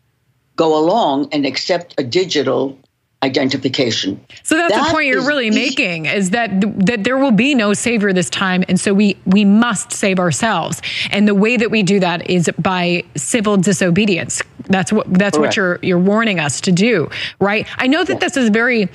go 0.55 0.77
along 0.77 1.29
and 1.31 1.45
accept 1.45 1.95
a 1.97 2.03
digital 2.03 2.77
identification. 3.23 4.19
So 4.43 4.55
that's 4.55 4.73
that 4.73 4.87
the 4.87 4.91
point 4.91 5.07
you're 5.07 5.25
really 5.25 5.51
making 5.51 6.07
is 6.07 6.31
that 6.31 6.49
that 6.85 7.03
there 7.03 7.17
will 7.17 7.31
be 7.31 7.53
no 7.53 7.73
savior 7.73 8.13
this 8.13 8.29
time 8.29 8.63
and 8.67 8.79
so 8.79 8.93
we 8.93 9.17
we 9.25 9.45
must 9.45 9.91
save 9.91 10.19
ourselves. 10.19 10.81
And 11.11 11.27
the 11.27 11.35
way 11.35 11.57
that 11.57 11.69
we 11.69 11.83
do 11.83 11.99
that 11.99 12.29
is 12.29 12.49
by 12.57 13.03
civil 13.15 13.57
disobedience. 13.57 14.41
That's 14.67 14.91
what 14.91 15.11
that's 15.13 15.37
Correct. 15.37 15.51
what 15.51 15.57
you're 15.57 15.79
you're 15.81 15.99
warning 15.99 16.39
us 16.39 16.61
to 16.61 16.71
do, 16.71 17.09
right? 17.39 17.67
I 17.77 17.87
know 17.87 18.03
that 18.03 18.19
this 18.19 18.37
is 18.37 18.49
a 18.49 18.51
very 18.51 18.89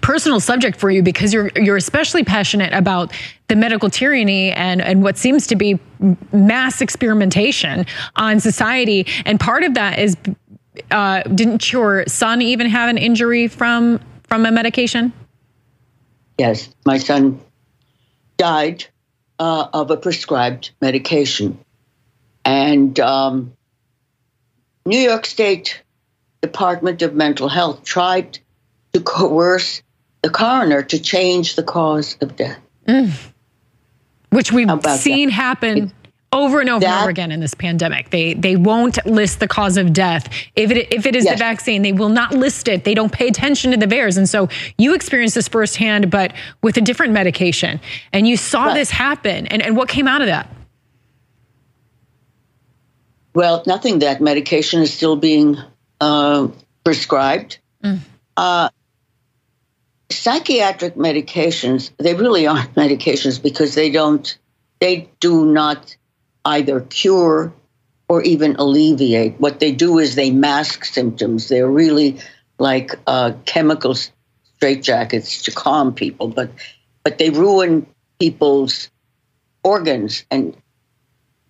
personal 0.00 0.40
subject 0.40 0.78
for 0.78 0.90
you 0.90 1.02
because 1.02 1.34
you're 1.34 1.50
you're 1.54 1.76
especially 1.76 2.24
passionate 2.24 2.72
about 2.72 3.12
the 3.48 3.56
medical 3.56 3.90
tyranny 3.90 4.50
and 4.52 4.80
and 4.80 5.02
what 5.02 5.18
seems 5.18 5.46
to 5.46 5.56
be 5.56 5.78
mass 6.32 6.80
experimentation 6.80 7.84
on 8.16 8.40
society 8.40 9.06
and 9.26 9.38
part 9.38 9.62
of 9.62 9.74
that 9.74 9.98
is 9.98 10.16
uh, 10.90 11.22
didn't 11.22 11.72
your 11.72 12.04
son 12.06 12.42
even 12.42 12.68
have 12.68 12.88
an 12.88 12.98
injury 12.98 13.48
from 13.48 14.00
from 14.24 14.46
a 14.46 14.50
medication 14.50 15.12
yes 16.38 16.68
my 16.86 16.98
son 16.98 17.40
died 18.36 18.84
uh, 19.38 19.68
of 19.72 19.90
a 19.90 19.96
prescribed 19.96 20.70
medication 20.80 21.58
and 22.44 22.98
um, 23.00 23.52
new 24.86 24.98
york 24.98 25.26
state 25.26 25.82
department 26.42 27.02
of 27.02 27.14
mental 27.14 27.48
health 27.48 27.84
tried 27.84 28.38
to 28.92 29.00
coerce 29.00 29.82
the 30.22 30.30
coroner 30.30 30.82
to 30.82 31.00
change 31.00 31.56
the 31.56 31.62
cause 31.62 32.16
of 32.20 32.36
death. 32.36 32.60
Mm. 32.86 33.12
Which 34.30 34.52
we've 34.52 34.68
seen 34.96 35.28
that? 35.28 35.34
happen 35.34 35.92
over 36.32 36.60
and 36.60 36.70
over 36.70 36.80
that, 36.80 36.90
and 36.90 37.00
over 37.02 37.10
again 37.10 37.30
in 37.30 37.40
this 37.40 37.54
pandemic. 37.54 38.10
They 38.10 38.34
they 38.34 38.56
won't 38.56 39.04
list 39.04 39.40
the 39.40 39.48
cause 39.48 39.76
of 39.76 39.92
death. 39.92 40.28
If 40.56 40.70
it 40.70 40.92
if 40.92 41.06
it 41.06 41.14
is 41.14 41.24
yes. 41.24 41.34
the 41.34 41.38
vaccine, 41.38 41.82
they 41.82 41.92
will 41.92 42.08
not 42.08 42.32
list 42.32 42.68
it. 42.68 42.84
They 42.84 42.94
don't 42.94 43.12
pay 43.12 43.28
attention 43.28 43.70
to 43.72 43.76
the 43.76 43.86
VAERS. 43.86 44.16
And 44.16 44.28
so 44.28 44.48
you 44.78 44.94
experienced 44.94 45.34
this 45.34 45.48
firsthand, 45.48 46.10
but 46.10 46.32
with 46.62 46.76
a 46.76 46.80
different 46.80 47.12
medication. 47.12 47.80
And 48.12 48.26
you 48.26 48.36
saw 48.36 48.66
right. 48.66 48.74
this 48.74 48.90
happen. 48.90 49.46
And, 49.46 49.62
and 49.62 49.76
what 49.76 49.88
came 49.88 50.08
out 50.08 50.22
of 50.22 50.28
that? 50.28 50.48
Well, 53.34 53.62
nothing. 53.66 54.00
That 54.00 54.20
medication 54.20 54.82
is 54.82 54.92
still 54.92 55.16
being 55.16 55.56
uh, 56.00 56.48
prescribed. 56.84 57.58
Mm. 57.82 58.00
Uh, 58.36 58.68
psychiatric 60.10 60.94
medications, 60.94 61.90
they 61.98 62.14
really 62.14 62.46
aren't 62.46 62.74
medications 62.76 63.42
because 63.42 63.74
they 63.74 63.90
don't, 63.90 64.38
they 64.80 65.10
do 65.20 65.46
not 65.46 65.96
either 66.44 66.80
cure 66.80 67.52
or 68.08 68.22
even 68.22 68.56
alleviate. 68.56 69.40
What 69.40 69.60
they 69.60 69.72
do 69.72 69.98
is 69.98 70.14
they 70.14 70.30
mask 70.30 70.84
symptoms. 70.84 71.48
They're 71.48 71.70
really 71.70 72.18
like 72.58 72.94
uh, 73.06 73.32
chemical 73.44 73.94
straitjackets 73.94 75.44
to 75.44 75.50
calm 75.50 75.94
people, 75.94 76.28
but 76.28 76.50
but 77.04 77.18
they 77.18 77.30
ruin 77.30 77.86
people's 78.20 78.90
organs 79.64 80.24
and 80.30 80.56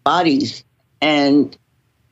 bodies, 0.05 0.65
and 1.01 1.57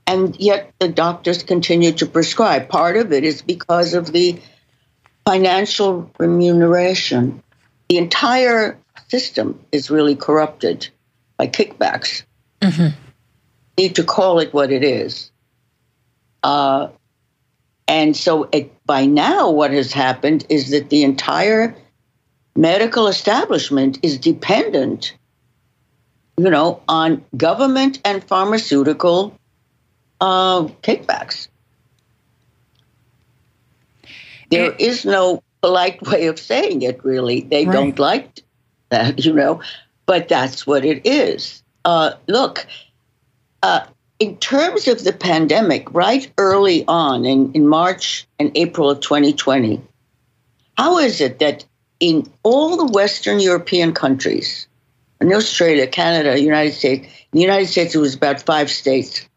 and 0.07 0.38
yet 0.38 0.73
the 0.79 0.88
doctors 0.88 1.43
continue 1.43 1.93
to 1.93 2.07
prescribe. 2.07 2.69
Part 2.69 2.97
of 2.97 3.12
it 3.12 3.25
is 3.25 3.43
because 3.43 3.95
of 3.95 4.12
the 4.12 4.40
financial 5.25 6.11
remuneration. 6.19 7.43
The 7.88 7.99
entire 7.99 8.79
system 9.09 9.64
is 9.73 9.90
really 9.90 10.16
corrupted 10.16 10.88
by 11.37 11.47
kickbacks. 11.47 12.25
Mm-hmm. 12.61 12.96
Need 13.79 13.96
to 13.96 14.05
call 14.05 14.38
it 14.38 14.53
what 14.53 14.70
it 14.70 14.85
is. 14.85 15.31
Uh, 16.42 16.88
and 17.88 18.16
so, 18.16 18.49
it, 18.53 18.73
by 18.87 19.07
now, 19.07 19.51
what 19.51 19.73
has 19.73 19.92
happened 19.92 20.46
is 20.49 20.70
that 20.70 20.90
the 20.90 21.03
entire 21.03 21.75
medical 22.55 23.09
establishment 23.09 23.99
is 24.03 24.18
dependent, 24.18 25.16
you 26.37 26.51
know, 26.51 26.83
on 26.88 27.25
government 27.37 28.01
and 28.05 28.23
pharmaceutical 28.23 29.37
uh, 30.20 30.62
kickbacks. 30.83 31.49
There 34.51 34.73
it, 34.73 34.81
is 34.81 35.05
no 35.05 35.42
polite 35.62 36.03
way 36.03 36.27
of 36.27 36.38
saying 36.38 36.83
it, 36.83 37.05
really. 37.05 37.40
They 37.40 37.64
right. 37.64 37.73
don't 37.73 37.99
like 37.99 38.40
that, 38.90 39.25
you 39.25 39.33
know, 39.33 39.62
but 40.07 40.29
that's 40.29 40.66
what 40.66 40.85
it 40.85 41.07
is. 41.07 41.62
Uh, 41.85 42.12
look, 42.27 42.66
uh, 43.62 43.81
in 44.19 44.37
terms 44.37 44.87
of 44.87 45.03
the 45.03 45.12
pandemic, 45.12 45.93
right 45.93 46.31
early 46.37 46.85
on 46.87 47.25
in, 47.25 47.53
in 47.53 47.66
March 47.66 48.27
and 48.38 48.53
April 48.55 48.90
of 48.90 49.01
2020, 49.01 49.81
how 50.77 50.99
is 50.99 51.21
it 51.21 51.38
that 51.38 51.64
in 52.01 52.31
all 52.43 52.77
the 52.77 52.93
Western 52.93 53.40
European 53.40 53.93
countries, 53.93 54.66
in 55.21 55.33
Australia, 55.33 55.87
Canada, 55.87 56.40
United 56.40 56.73
States, 56.73 57.07
in 57.07 57.37
the 57.37 57.40
United 57.40 57.66
States, 57.66 57.95
it 57.95 57.99
was 57.99 58.14
about 58.14 58.43
five 58.43 58.71
states, 58.71 59.29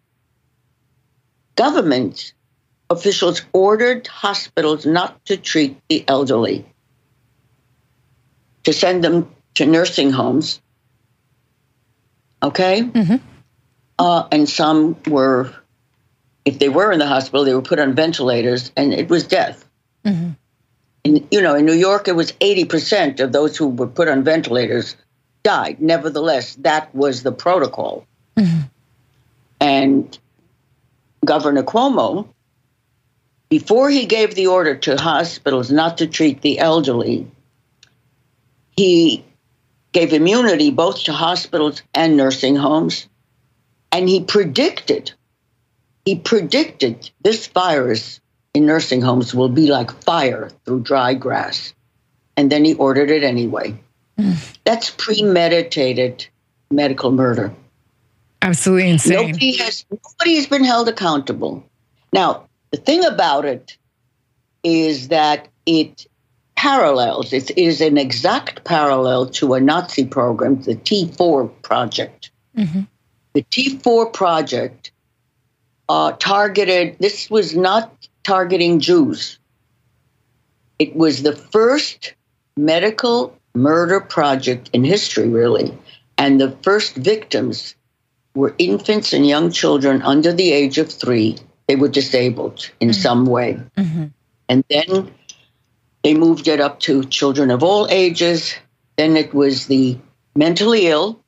governments 1.55 2.33
officials 2.89 3.41
ordered 3.53 4.07
hospitals 4.07 4.85
not 4.85 5.25
to 5.25 5.35
treat 5.37 5.77
the 5.89 6.03
elderly, 6.07 6.65
to 8.63 8.71
send 8.73 9.03
them 9.03 9.29
to 9.55 9.65
nursing 9.65 10.11
homes. 10.11 10.61
Okay? 12.43 12.81
Mm-hmm. 12.81 13.15
Uh, 13.97 14.27
and 14.31 14.49
some 14.49 14.97
were, 15.07 15.53
if 16.45 16.59
they 16.59 16.69
were 16.69 16.91
in 16.91 16.99
the 16.99 17.07
hospital, 17.07 17.45
they 17.45 17.53
were 17.53 17.61
put 17.61 17.79
on 17.79 17.93
ventilators, 17.93 18.71
and 18.75 18.93
it 18.93 19.09
was 19.09 19.25
death. 19.25 19.65
Mm-hmm. 20.05 20.31
In, 21.05 21.27
you 21.31 21.41
know, 21.41 21.55
in 21.55 21.65
New 21.65 21.73
York, 21.73 22.07
it 22.07 22.15
was 22.15 22.31
80% 22.33 23.19
of 23.19 23.31
those 23.31 23.57
who 23.57 23.67
were 23.69 23.87
put 23.87 24.07
on 24.07 24.23
ventilators 24.23 24.95
died. 25.43 25.81
Nevertheless, 25.81 26.55
that 26.55 26.93
was 26.93 27.23
the 27.23 27.31
protocol. 27.31 28.05
Mm-hmm. 28.35 28.61
And 29.59 30.17
Governor 31.25 31.63
Cuomo 31.63 32.27
before 33.53 33.87
he 33.87 34.07
gave 34.07 34.33
the 34.33 34.47
order 34.47 34.73
to 34.73 34.97
hospitals 34.97 35.69
not 35.69 35.99
to 35.99 36.07
treat 36.07 36.41
the 36.41 36.57
elderly, 36.57 37.27
he 38.75 39.23
gave 39.93 40.11
immunity 40.11 40.71
both 40.71 41.03
to 41.03 41.13
hospitals 41.13 41.81
and 41.93 42.17
nursing 42.17 42.55
homes. 42.55 43.07
And 43.91 44.09
he 44.09 44.23
predicted, 44.23 45.13
he 46.03 46.15
predicted 46.15 47.11
this 47.23 47.47
virus 47.47 48.19
in 48.53 48.65
nursing 48.65 49.01
homes 49.01 49.33
will 49.33 49.49
be 49.49 49.67
like 49.67 49.91
fire 50.03 50.49
through 50.65 50.81
dry 50.81 51.13
grass. 51.13 51.73
And 52.35 52.51
then 52.51 52.65
he 52.65 52.73
ordered 52.73 53.09
it 53.09 53.23
anyway. 53.23 53.79
Mm. 54.17 54.57
That's 54.63 54.89
premeditated 54.89 56.27
medical 56.71 57.11
murder. 57.11 57.53
Absolutely 58.41 58.89
insane. 58.89 59.27
Nobody 59.27 59.57
has 59.57 59.85
nobody 59.89 60.35
has 60.35 60.47
been 60.47 60.65
held 60.65 60.89
accountable. 60.89 61.63
Now, 62.11 62.47
the 62.71 62.77
thing 62.77 63.05
about 63.05 63.45
it 63.45 63.77
is 64.63 65.09
that 65.09 65.47
it 65.65 66.07
parallels, 66.55 67.33
it 67.33 67.57
is 67.57 67.81
an 67.81 67.97
exact 67.97 68.63
parallel 68.63 69.27
to 69.27 69.53
a 69.53 69.59
Nazi 69.59 70.05
program, 70.05 70.61
the 70.61 70.75
T4 70.75 71.51
project. 71.61 72.31
Mm-hmm. 72.57 72.81
The 73.33 73.43
T4 73.43 74.13
project 74.13 74.91
uh, 75.89 76.13
targeted, 76.13 76.97
this 76.99 77.29
was 77.29 77.55
not 77.55 78.07
targeting 78.23 78.79
Jews. 78.79 79.39
It 80.79 80.95
was 80.95 81.23
the 81.23 81.35
first 81.35 82.13
medical 82.55 83.37
murder 83.55 83.99
project 83.99 84.69
in 84.73 84.83
history, 84.83 85.29
really. 85.29 85.77
And 86.17 86.39
the 86.39 86.51
first 86.63 86.95
victims 86.95 87.75
were 88.35 88.55
infants 88.57 89.13
and 89.13 89.27
young 89.27 89.51
children 89.51 90.01
under 90.01 90.33
the 90.33 90.51
age 90.51 90.77
of 90.77 90.91
three. 90.91 91.37
They 91.67 91.75
were 91.75 91.87
disabled 91.87 92.69
in 92.79 92.89
mm-hmm. 92.89 93.01
some 93.01 93.25
way. 93.25 93.59
Mm-hmm. 93.77 94.05
And 94.49 94.63
then 94.69 95.11
they 96.03 96.13
moved 96.13 96.47
it 96.47 96.59
up 96.59 96.79
to 96.81 97.03
children 97.05 97.49
of 97.49 97.63
all 97.63 97.87
ages. 97.89 98.53
Then 98.97 99.17
it 99.17 99.33
was 99.33 99.67
the 99.67 99.97
mentally 100.35 100.87
ill. 100.87 101.21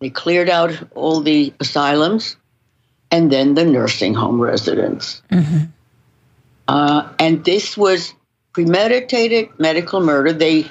They 0.00 0.10
cleared 0.10 0.50
out 0.50 0.72
all 0.94 1.20
the 1.20 1.54
asylums. 1.60 2.36
And 3.10 3.30
then 3.30 3.54
the 3.54 3.64
nursing 3.64 4.14
home 4.14 4.40
residents. 4.40 5.22
Mm-hmm. 5.30 5.64
Uh, 6.66 7.12
and 7.18 7.44
this 7.44 7.76
was 7.76 8.14
premeditated 8.52 9.50
medical 9.58 10.00
murder. 10.00 10.32
They 10.32 10.70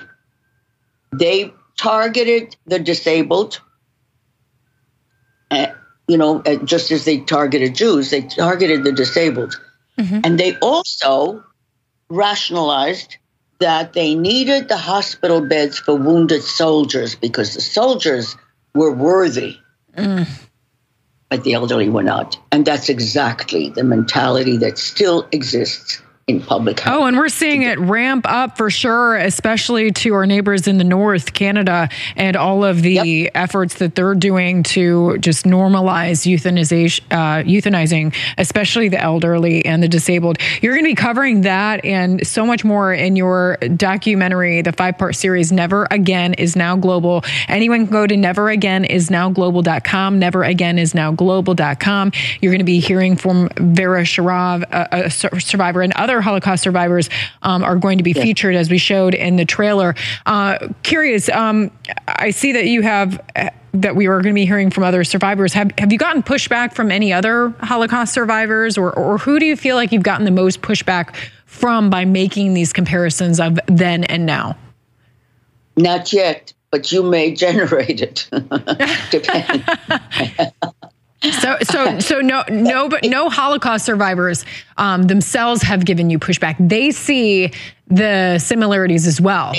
they 1.12 1.54
targeted 1.77 2.56
the 2.65 2.80
disabled. 2.80 3.62
Uh, 5.51 5.67
you 6.08 6.17
know, 6.17 6.41
uh, 6.41 6.56
just 6.58 6.89
as 6.91 7.06
they 7.06 7.19
targeted 7.19 7.75
Jews, 7.75 8.10
they 8.10 8.21
targeted 8.21 8.84
the 8.84 8.91
disabled, 8.91 9.62
mm-hmm. 9.99 10.21
and 10.23 10.39
they 10.39 10.58
also 10.60 11.43
rationalized 12.12 13.17
that 13.60 13.93
they 13.93 14.15
needed 14.15 14.67
the 14.67 14.78
hospital 14.78 15.41
beds 15.41 15.80
for 15.80 15.95
wounded 15.95 16.43
soldiers 16.43 17.15
because 17.15 17.54
the 17.54 17.62
soldiers 17.62 18.36
were 18.76 18.91
worthy. 18.91 19.58
Mm. 19.95 20.28
But 21.30 21.43
the 21.43 21.54
elderly 21.54 21.89
were 21.89 22.04
not. 22.04 22.38
And 22.52 22.65
that's 22.65 22.89
exactly 22.89 23.69
the 23.69 23.84
mentality 23.84 24.58
that 24.58 24.78
still 24.78 25.28
exists 25.32 26.02
public 26.39 26.80
health. 26.80 27.02
Oh, 27.02 27.06
and 27.06 27.17
we're 27.17 27.30
seeing 27.30 27.63
it 27.63 27.80
ramp 27.80 28.26
up 28.28 28.58
for 28.58 28.70
sure, 28.70 29.17
especially 29.17 29.91
to 29.91 30.13
our 30.13 30.26
neighbors 30.26 30.67
in 30.67 30.78
the 30.78 30.84
north, 30.84 31.34
Canada, 31.34 31.89
and 32.15 32.38
all 32.38 32.63
of 32.63 32.82
the 32.82 32.94
yep. 32.94 33.32
efforts 33.36 33.76
that 33.76 33.96
they're 33.96 34.15
doing 34.15 34.63
to 34.63 35.17
just 35.17 35.46
normalize 35.46 36.26
euthanization, 36.26 37.02
uh, 37.12 37.44
euthanizing, 37.44 38.15
especially 38.38 38.89
the 38.89 39.02
elderly 39.02 39.65
and 39.65 39.84
the 39.84 39.88
disabled. 39.88 40.38
You're 40.62 40.74
going 40.74 40.86
to 40.86 40.91
be 40.91 40.96
covering 40.96 41.41
that 41.41 41.84
and 41.84 42.26
so 42.26 42.46
much 42.46 42.63
more 42.63 42.94
in 42.94 43.15
your 43.15 43.58
documentary, 43.76 44.62
the 44.62 44.72
five 44.72 44.98
part 44.98 45.15
series, 45.15 45.52
Never 45.52 45.88
Again 45.91 46.34
is 46.36 46.56
Now 46.56 46.76
Global. 46.76 47.24
Anyone 47.48 47.88
can 47.88 47.91
go 47.91 48.08
to 48.08 48.15
neveragainisnowglobal.com. 48.15 50.20
Never 50.20 50.44
Again 50.44 50.80
is 50.80 50.96
Now 50.96 51.12
Global.com. 51.12 52.12
You're 52.41 52.52
going 52.52 52.60
to 52.60 52.65
be 52.65 52.80
hearing 52.80 53.15
from 53.15 53.50
Vera 53.58 54.04
Sharav, 54.04 54.63
a, 54.72 55.06
a 55.06 55.10
survivor, 55.10 55.82
and 55.82 55.94
other 55.94 56.20
Holocaust 56.21 56.63
survivors 56.63 57.10
um, 57.41 57.63
are 57.63 57.75
going 57.75 57.97
to 57.97 58.03
be 58.03 58.12
yes. 58.12 58.23
featured, 58.23 58.55
as 58.55 58.69
we 58.69 58.77
showed 58.77 59.13
in 59.13 59.36
the 59.36 59.45
trailer. 59.45 59.95
Uh, 60.25 60.69
curious, 60.84 61.29
um, 61.29 61.71
I 62.07 62.31
see 62.31 62.51
that 62.53 62.65
you 62.65 62.81
have 62.81 63.21
that 63.73 63.95
we 63.95 64.07
are 64.07 64.21
going 64.21 64.34
to 64.34 64.39
be 64.39 64.45
hearing 64.45 64.69
from 64.69 64.84
other 64.84 65.03
survivors. 65.03 65.53
Have 65.53 65.71
have 65.77 65.91
you 65.91 65.97
gotten 65.97 66.23
pushback 66.23 66.73
from 66.73 66.91
any 66.91 67.13
other 67.13 67.49
Holocaust 67.62 68.13
survivors, 68.13 68.77
or 68.77 68.91
or 68.93 69.17
who 69.17 69.39
do 69.39 69.45
you 69.45 69.55
feel 69.55 69.75
like 69.75 69.91
you've 69.91 70.03
gotten 70.03 70.25
the 70.25 70.31
most 70.31 70.62
pushback 70.62 71.15
from 71.45 71.89
by 71.89 72.05
making 72.05 72.53
these 72.53 72.73
comparisons 72.73 73.39
of 73.39 73.60
then 73.67 74.03
and 74.05 74.25
now? 74.25 74.57
Not 75.77 76.12
yet, 76.12 76.53
but 76.69 76.91
you 76.91 77.03
may 77.03 77.34
generate 77.36 78.01
it. 78.01 78.29
Depends. 79.12 79.63
So, 81.23 81.57
so, 81.62 81.99
so 81.99 82.19
no, 82.19 82.43
no, 82.49 82.89
but 82.89 83.03
no 83.03 83.29
Holocaust 83.29 83.86
survivors 83.86 84.43
um, 84.77 85.03
themselves 85.03 85.62
have 85.62 85.86
given 85.86 86.10
you 86.10 86.17
pushback. 86.17 86.55
They 86.60 86.89
see 86.89 87.51
the 87.88 88.39
similarities 88.39 89.05
as 89.05 89.21
well. 89.21 89.53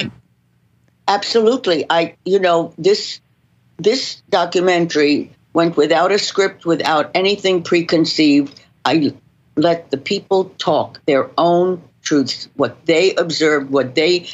Absolutely. 1.06 1.86
I, 1.88 2.16
you 2.24 2.40
know, 2.40 2.72
this 2.78 3.20
this 3.78 4.22
documentary 4.28 5.30
went 5.52 5.76
without 5.76 6.10
a 6.10 6.18
script, 6.18 6.64
without 6.64 7.10
anything 7.14 7.62
preconceived. 7.62 8.60
I 8.84 9.12
let 9.56 9.90
the 9.90 9.98
people 9.98 10.46
talk 10.58 11.00
their 11.06 11.30
own 11.38 11.82
truths, 12.02 12.48
what 12.56 12.86
they 12.86 13.14
observed, 13.14 13.70
what 13.70 13.94
they, 13.94 14.28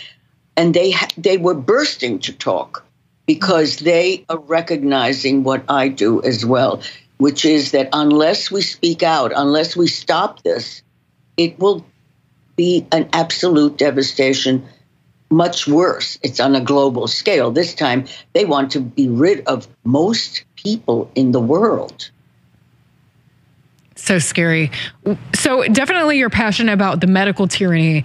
and 0.57 0.73
they 0.73 0.95
they 1.19 1.37
were 1.37 1.55
bursting 1.55 2.21
to 2.21 2.33
talk 2.33 2.85
because 3.27 3.79
they 3.79 4.25
are 4.31 4.39
recognizing 4.39 5.45
what 5.45 5.63
I 5.69 5.89
do 5.89 6.23
as 6.23 6.47
well 6.47 6.81
which 7.19 7.45
is 7.45 7.73
that 7.73 7.89
unless 7.93 8.51
we 8.51 8.63
speak 8.63 9.03
out, 9.03 9.33
unless 9.35 9.77
we 9.77 9.87
stop 9.87 10.43
this, 10.43 10.83
it 11.37 11.59
will 11.59 11.85
be 12.57 12.87
an 12.91 13.09
absolute 13.13 13.77
devastation, 13.77 14.67
much 15.31 15.69
worse. 15.69 16.19
It's 16.23 16.41
on 16.41 16.57
a 16.57 16.61
global 16.61 17.07
scale. 17.07 17.51
This 17.51 17.75
time, 17.75 18.07
they 18.33 18.45
want 18.45 18.73
to 18.73 18.81
be 18.81 19.09
rid 19.09 19.47
of 19.47 19.69
most 19.85 20.45
people 20.57 21.11
in 21.15 21.33
the 21.33 21.41
world. 21.41 22.11
So 23.95 24.19
scary. 24.19 24.71
So, 25.35 25.65
definitely, 25.65 26.19
you're 26.19 26.31
passionate 26.31 26.73
about 26.73 27.01
the 27.01 27.09
medical 27.09 27.49
tyranny. 27.49 28.05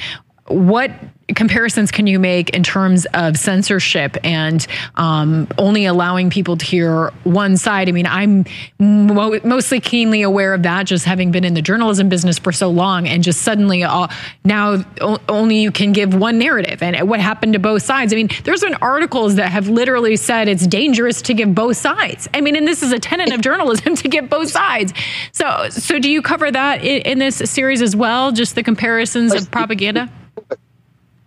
What 0.53 0.91
comparisons 1.35 1.91
can 1.91 2.05
you 2.05 2.19
make 2.19 2.49
in 2.51 2.63
terms 2.63 3.05
of 3.13 3.37
censorship 3.37 4.17
and 4.23 4.65
um, 4.95 5.47
only 5.57 5.85
allowing 5.85 6.29
people 6.29 6.57
to 6.57 6.65
hear 6.65 7.11
one 7.23 7.57
side? 7.57 7.89
I 7.89 7.91
mean, 7.91 8.05
I'm 8.05 8.45
mo- 8.79 9.39
mostly 9.43 9.79
keenly 9.79 10.21
aware 10.21 10.53
of 10.53 10.63
that, 10.63 10.85
just 10.85 11.05
having 11.05 11.31
been 11.31 11.43
in 11.43 11.53
the 11.53 11.61
journalism 11.61 12.09
business 12.09 12.37
for 12.37 12.51
so 12.51 12.69
long, 12.69 13.07
and 13.07 13.23
just 13.23 13.41
suddenly 13.41 13.83
uh, 13.83 14.07
now 14.43 14.83
o- 15.01 15.19
only 15.29 15.57
you 15.57 15.71
can 15.71 15.91
give 15.91 16.13
one 16.13 16.37
narrative. 16.37 16.83
And 16.83 17.09
what 17.09 17.19
happened 17.19 17.53
to 17.53 17.59
both 17.59 17.83
sides? 17.83 18.13
I 18.13 18.15
mean, 18.15 18.29
there's 18.43 18.61
been 18.61 18.75
articles 18.75 19.35
that 19.35 19.51
have 19.51 19.67
literally 19.69 20.15
said 20.15 20.47
it's 20.47 20.67
dangerous 20.67 21.21
to 21.23 21.33
give 21.33 21.55
both 21.55 21.77
sides. 21.77 22.27
I 22.33 22.41
mean, 22.41 22.55
and 22.55 22.67
this 22.67 22.83
is 22.83 22.91
a 22.91 22.99
tenet 22.99 23.33
of 23.33 23.41
journalism 23.41 23.95
to 24.03 24.07
give 24.07 24.29
both 24.29 24.49
sides. 24.49 24.93
So, 25.31 25.69
so 25.69 25.99
do 25.99 26.09
you 26.09 26.21
cover 26.21 26.51
that 26.51 26.83
in, 26.83 27.01
in 27.03 27.19
this 27.19 27.37
series 27.37 27.81
as 27.81 27.95
well? 27.95 28.31
Just 28.31 28.55
the 28.55 28.63
comparisons 28.63 29.33
of 29.33 29.49
propaganda 29.49 30.09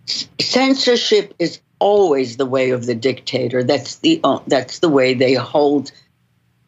censorship 0.07 1.33
is 1.39 1.59
always 1.79 2.37
the 2.37 2.45
way 2.45 2.71
of 2.71 2.85
the 2.85 2.95
dictator. 2.95 3.63
That's 3.63 3.97
the 3.97 4.19
uh, 4.23 4.39
that's 4.47 4.79
the 4.79 4.89
way 4.89 5.13
they 5.13 5.33
hold 5.33 5.91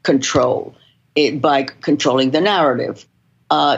control 0.04 0.76
it, 1.16 1.42
by 1.42 1.64
controlling 1.64 2.32
the 2.32 2.42
narrative. 2.42 3.06
Uh, 3.50 3.78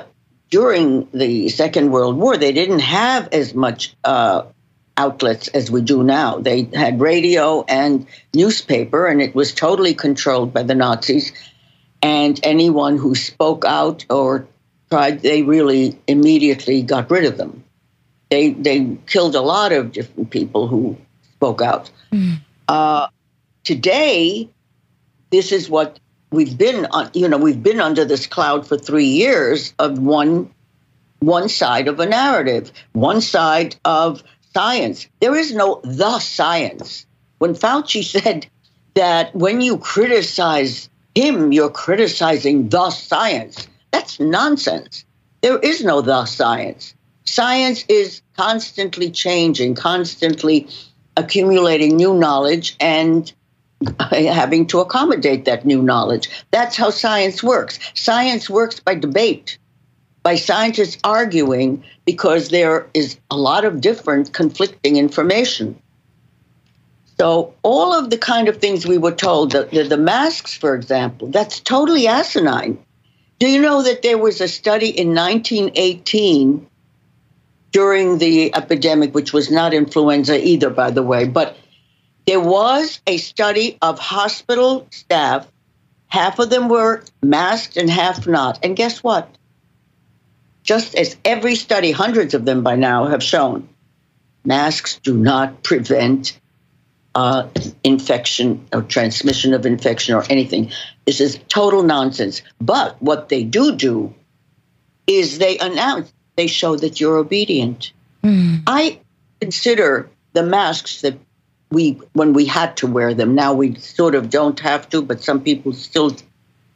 during 0.49 1.07
the 1.13 1.49
Second 1.49 1.91
World 1.91 2.17
War, 2.17 2.35
they 2.37 2.51
didn't 2.51 2.79
have 2.79 3.29
as 3.31 3.53
much 3.53 3.95
uh, 4.03 4.43
outlets 4.97 5.47
as 5.49 5.71
we 5.71 5.81
do 5.81 6.03
now. 6.03 6.39
They 6.39 6.63
had 6.73 6.99
radio 6.99 7.63
and 7.63 8.05
newspaper, 8.33 9.07
and 9.07 9.21
it 9.21 9.33
was 9.33 9.53
totally 9.53 9.93
controlled 9.93 10.53
by 10.53 10.63
the 10.63 10.75
Nazis. 10.75 11.31
And 12.01 12.37
anyone 12.43 12.97
who 12.97 13.15
spoke 13.15 13.63
out 13.63 14.05
or 14.09 14.47
tried, 14.89 15.21
they 15.21 15.43
really 15.43 15.97
immediately 16.07 16.81
got 16.81 17.09
rid 17.09 17.25
of 17.25 17.37
them 17.37 17.63
they 18.31 18.51
they 18.51 18.97
killed 19.05 19.35
a 19.35 19.41
lot 19.41 19.71
of 19.71 19.91
different 19.91 20.31
people 20.31 20.67
who 20.67 20.97
spoke 21.35 21.61
out. 21.61 21.91
Mm. 22.11 22.39
Uh, 22.67 23.07
today, 23.63 24.49
this 25.29 25.51
is 25.51 25.69
what 25.69 25.99
we've 26.31 26.57
been 26.57 26.87
on. 26.87 27.11
You 27.13 27.27
know, 27.27 27.37
we've 27.37 27.61
been 27.61 27.81
under 27.81 28.05
this 28.05 28.25
cloud 28.25 28.65
for 28.65 28.77
three 28.77 29.05
years 29.05 29.73
of 29.77 29.99
one 29.99 30.49
one 31.19 31.49
side 31.49 31.87
of 31.87 31.99
a 31.99 32.05
narrative, 32.07 32.71
one 32.93 33.21
side 33.21 33.75
of 33.85 34.23
science. 34.53 35.07
There 35.19 35.35
is 35.35 35.53
no 35.53 35.81
the 35.83 36.19
science. 36.19 37.05
When 37.37 37.53
Fauci 37.53 38.03
said 38.23 38.47
that 38.95 39.35
when 39.35 39.61
you 39.61 39.77
criticize 39.77 40.89
him, 41.13 41.51
you're 41.51 41.69
criticizing 41.69 42.69
the 42.69 42.89
science. 42.91 43.67
That's 43.91 44.21
nonsense. 44.21 45.03
There 45.41 45.59
is 45.59 45.83
no 45.83 46.01
the 46.01 46.25
science. 46.25 46.95
Science 47.25 47.85
is 47.87 48.21
constantly 48.35 49.11
changing, 49.11 49.75
constantly 49.75 50.67
accumulating 51.17 51.95
new 51.95 52.13
knowledge 52.13 52.75
and 52.79 53.31
having 54.11 54.67
to 54.67 54.79
accommodate 54.79 55.45
that 55.45 55.65
new 55.65 55.81
knowledge. 55.81 56.29
That's 56.51 56.75
how 56.75 56.89
science 56.89 57.43
works. 57.43 57.79
Science 57.93 58.49
works 58.49 58.79
by 58.79 58.95
debate, 58.95 59.57
by 60.23 60.35
scientists 60.35 60.97
arguing 61.03 61.83
because 62.05 62.49
there 62.49 62.87
is 62.93 63.17
a 63.29 63.37
lot 63.37 63.65
of 63.65 63.81
different 63.81 64.33
conflicting 64.33 64.97
information. 64.97 65.81
So, 67.19 67.53
all 67.61 67.93
of 67.93 68.09
the 68.09 68.17
kind 68.17 68.47
of 68.47 68.57
things 68.57 68.87
we 68.87 68.97
were 68.97 69.11
told, 69.11 69.51
the, 69.51 69.65
the, 69.71 69.83
the 69.83 69.97
masks, 69.97 70.57
for 70.57 70.73
example, 70.73 71.27
that's 71.27 71.59
totally 71.59 72.07
asinine. 72.07 72.83
Do 73.37 73.47
you 73.47 73.61
know 73.61 73.83
that 73.83 74.01
there 74.01 74.17
was 74.17 74.41
a 74.41 74.47
study 74.47 74.89
in 74.89 75.13
1918 75.13 76.67
during 77.71 78.17
the 78.17 78.53
epidemic, 78.55 79.13
which 79.13 79.33
was 79.33 79.49
not 79.49 79.73
influenza 79.73 80.43
either, 80.45 80.69
by 80.69 80.91
the 80.91 81.03
way. 81.03 81.27
But 81.27 81.57
there 82.25 82.39
was 82.39 83.01
a 83.07 83.17
study 83.17 83.77
of 83.81 83.99
hospital 83.99 84.87
staff. 84.91 85.47
Half 86.07 86.39
of 86.39 86.49
them 86.49 86.67
were 86.67 87.03
masked 87.21 87.77
and 87.77 87.89
half 87.89 88.27
not. 88.27 88.59
And 88.63 88.75
guess 88.75 89.01
what? 89.03 89.29
Just 90.63 90.95
as 90.95 91.17
every 91.25 91.55
study, 91.55 91.91
hundreds 91.91 92.33
of 92.33 92.45
them 92.45 92.63
by 92.63 92.75
now 92.75 93.07
have 93.07 93.23
shown, 93.23 93.67
masks 94.45 94.99
do 95.01 95.17
not 95.17 95.63
prevent 95.63 96.39
uh, 97.15 97.47
infection 97.83 98.65
or 98.71 98.81
transmission 98.81 99.53
of 99.53 99.65
infection 99.65 100.15
or 100.15 100.23
anything. 100.29 100.71
This 101.05 101.19
is 101.19 101.39
total 101.47 101.83
nonsense. 101.83 102.41
But 102.59 103.01
what 103.01 103.29
they 103.29 103.43
do 103.43 103.75
do 103.75 104.13
is 105.07 105.39
they 105.39 105.57
announce, 105.57 106.13
they 106.41 106.47
show 106.47 106.75
that 106.75 106.99
you're 106.99 107.17
obedient. 107.17 107.91
Mm. 108.23 108.63
I 108.65 108.99
consider 109.39 110.09
the 110.33 110.41
masks 110.41 111.01
that 111.01 111.19
we, 111.69 112.01
when 112.13 112.33
we 112.33 112.45
had 112.47 112.77
to 112.77 112.87
wear 112.87 113.13
them, 113.13 113.35
now 113.35 113.53
we 113.53 113.75
sort 113.75 114.15
of 114.15 114.31
don't 114.31 114.59
have 114.61 114.89
to, 114.89 115.03
but 115.03 115.23
some 115.23 115.41
people 115.41 115.71
still 115.73 116.17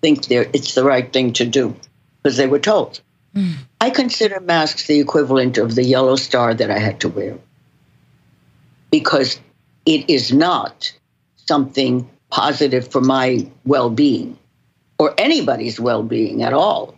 think 0.02 0.30
it's 0.30 0.76
the 0.76 0.84
right 0.84 1.12
thing 1.12 1.34
to 1.34 1.46
do 1.46 1.76
because 2.22 2.38
they 2.38 2.46
were 2.46 2.60
told. 2.60 3.02
Mm. 3.36 3.56
I 3.82 3.90
consider 3.90 4.40
masks 4.40 4.86
the 4.86 5.00
equivalent 5.00 5.58
of 5.58 5.74
the 5.74 5.84
yellow 5.84 6.16
star 6.16 6.54
that 6.54 6.70
I 6.70 6.78
had 6.78 7.00
to 7.00 7.10
wear 7.10 7.40
because 8.92 9.40
it 9.88 10.08
is 10.12 10.32
not 10.32 10.94
something 11.38 12.08
positive 12.30 12.92
for 12.92 13.02
my 13.02 13.48
well 13.66 13.90
being 13.90 14.38
or 15.00 15.16
anybody's 15.18 15.80
well 15.80 16.04
being 16.04 16.44
at 16.44 16.54
all. 16.54 16.95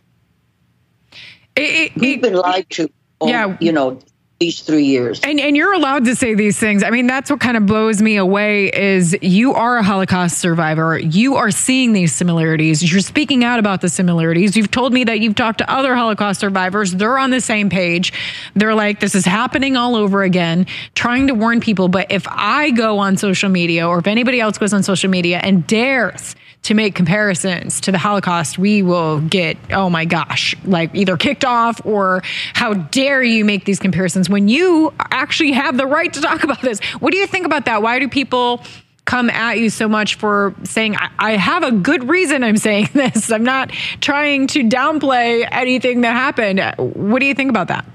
It, 1.58 1.92
it, 1.92 1.96
We've 1.96 2.22
been 2.22 2.36
lied 2.36 2.70
to. 2.72 2.90
All, 3.20 3.30
yeah. 3.30 3.58
You 3.60 3.72
know, 3.72 4.00
these 4.40 4.62
three 4.62 4.86
years. 4.86 5.20
And 5.24 5.40
and 5.40 5.58
you're 5.58 5.74
allowed 5.74 6.06
to 6.06 6.16
say 6.16 6.36
these 6.36 6.60
things. 6.60 6.84
I 6.84 6.92
mean, 6.92 7.08
that's 7.08 7.32
what 7.32 7.40
kind 7.40 7.58
of 7.58 7.66
blows 7.66 8.02
me 8.02 8.18
away 8.18 8.68
is 8.68 9.18
you 9.22 9.54
are 9.54 9.78
a 9.78 9.84
Holocaust 9.84 10.38
survivor. 10.38 10.98
You 11.00 11.38
are 11.38 11.50
seeing 11.50 11.94
these 11.94 12.14
similarities. 12.14 12.90
You're 12.92 13.02
speaking 13.02 13.44
out 13.44 13.60
about 13.60 13.82
the 13.82 13.90
similarities. 13.90 14.56
You've 14.56 14.70
told 14.70 14.94
me 14.94 15.04
that 15.06 15.20
you've 15.20 15.36
talked 15.36 15.58
to 15.60 15.72
other 15.72 15.96
Holocaust 15.96 16.40
survivors. 16.40 16.92
They're 16.94 17.18
on 17.18 17.32
the 17.32 17.42
same 17.42 17.70
page. 17.70 18.14
They're 18.56 18.76
like, 18.76 19.00
this 19.00 19.16
is 19.16 19.26
happening 19.26 19.76
all 19.76 19.96
over 19.96 20.22
again, 20.22 20.68
trying 20.94 21.28
to 21.28 21.34
warn 21.34 21.60
people. 21.60 21.88
But 21.88 22.12
if 22.12 22.28
I 22.30 22.70
go 22.72 23.00
on 23.00 23.18
social 23.18 23.50
media 23.50 23.88
or 23.88 24.00
if 24.00 24.08
anybody 24.08 24.40
else 24.40 24.58
goes 24.58 24.74
on 24.74 24.84
social 24.84 25.10
media 25.10 25.40
and 25.42 25.66
dares 25.66 26.36
to 26.68 26.74
make 26.74 26.96
comparisons 26.96 27.80
to 27.80 27.94
the 27.94 27.98
Holocaust, 27.98 28.60
we 28.60 28.84
will 28.84 29.22
get, 29.22 29.56
oh 29.72 29.90
my 29.90 30.04
gosh, 30.04 30.54
like 30.66 30.94
either 30.94 31.16
kicked 31.16 31.46
off 31.46 31.80
or 31.86 32.22
how 32.54 32.74
dare 32.74 33.24
you 33.24 33.46
make 33.46 33.64
these 33.64 33.80
comparisons 33.80 34.30
when 34.30 34.50
you 34.50 34.94
actually 35.00 35.54
have 35.54 35.78
the 35.78 35.88
right 35.88 36.12
to 36.12 36.20
talk 36.20 36.44
about 36.44 36.62
this. 36.62 36.82
What 37.00 37.14
do 37.14 37.18
you 37.20 37.26
think 37.26 37.46
about 37.46 37.64
that? 37.66 37.82
Why 37.82 38.00
do 38.00 38.10
people 38.10 38.62
come 39.06 39.30
at 39.30 39.60
you 39.60 39.70
so 39.70 39.88
much 39.88 40.16
for 40.16 40.54
saying, 40.66 40.98
I, 40.98 41.10
I 41.18 41.32
have 41.38 41.64
a 41.64 41.72
good 41.72 42.10
reason 42.10 42.44
I'm 42.44 42.58
saying 42.70 42.90
this? 42.92 43.32
I'm 43.32 43.46
not 43.46 43.70
trying 44.02 44.48
to 44.48 44.64
downplay 44.64 45.48
anything 45.50 46.02
that 46.02 46.12
happened. 46.12 46.60
What 46.78 47.20
do 47.20 47.28
you 47.28 47.34
think 47.34 47.50
about 47.50 47.70
that? 47.70 47.86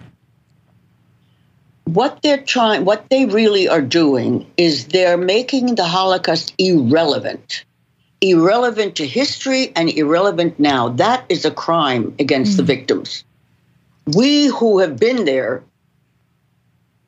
what 1.85 2.23
they're 2.23 2.41
trying, 2.41 2.87
what 2.87 3.11
they 3.11 3.27
really 3.27 3.69
are 3.69 3.83
doing 3.83 4.51
is 4.57 4.87
they're 4.87 5.19
making 5.19 5.75
the 5.75 5.85
Holocaust 5.85 6.55
irrelevant 6.57 7.65
irrelevant 8.23 8.97
to 8.97 9.07
history 9.07 9.73
and 9.77 9.91
irrelevant 9.91 10.59
now. 10.59 10.89
That 10.89 11.25
is 11.29 11.45
a 11.45 11.51
crime 11.51 12.15
against 12.19 12.55
mm. 12.55 12.57
the 12.59 12.63
victims. 12.63 13.25
We 14.07 14.47
who 14.47 14.79
have 14.79 14.99
been 14.99 15.25
there, 15.25 15.63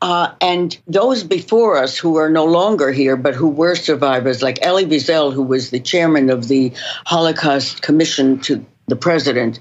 uh, 0.03 0.33
and 0.41 0.77
those 0.87 1.25
before 1.25 1.79
us 1.79 1.97
who 1.97 2.17
are 2.17 2.29
no 2.29 2.45
longer 2.45 2.93
here, 2.93 3.17
but 3.17 3.35
who 3.35 3.49
were 3.49 3.75
survivors, 3.75 4.43
like 4.43 4.59
Elie 4.61 4.85
Wiesel, 4.85 5.33
who 5.33 5.43
was 5.43 5.71
the 5.71 5.81
chairman 5.81 6.29
of 6.31 6.49
the 6.49 6.73
Holocaust 7.07 7.81
Commission 7.81 8.39
to 8.41 8.65
the 8.89 8.97
president, 8.97 9.61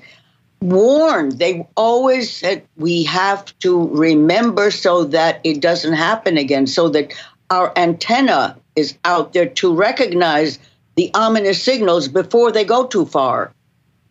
warned. 0.62 1.40
They 1.40 1.66
always 1.78 2.32
said 2.32 2.64
we 2.78 3.04
have 3.04 3.58
to 3.60 3.88
remember 3.90 4.72
so 4.72 5.06
that 5.06 5.40
it 5.44 5.62
doesn't 5.62 5.94
happen 5.94 6.38
again, 6.38 6.68
so 6.68 6.90
that 6.90 7.14
our 7.50 7.72
antenna 7.76 8.58
is 8.76 8.98
out 9.06 9.34
there 9.34 9.46
to 9.46 9.74
recognize 9.74 10.60
the 10.96 11.12
ominous 11.14 11.64
signals 11.64 12.08
before 12.08 12.52
they 12.52 12.64
go 12.64 12.86
too 12.86 13.06
far. 13.06 13.54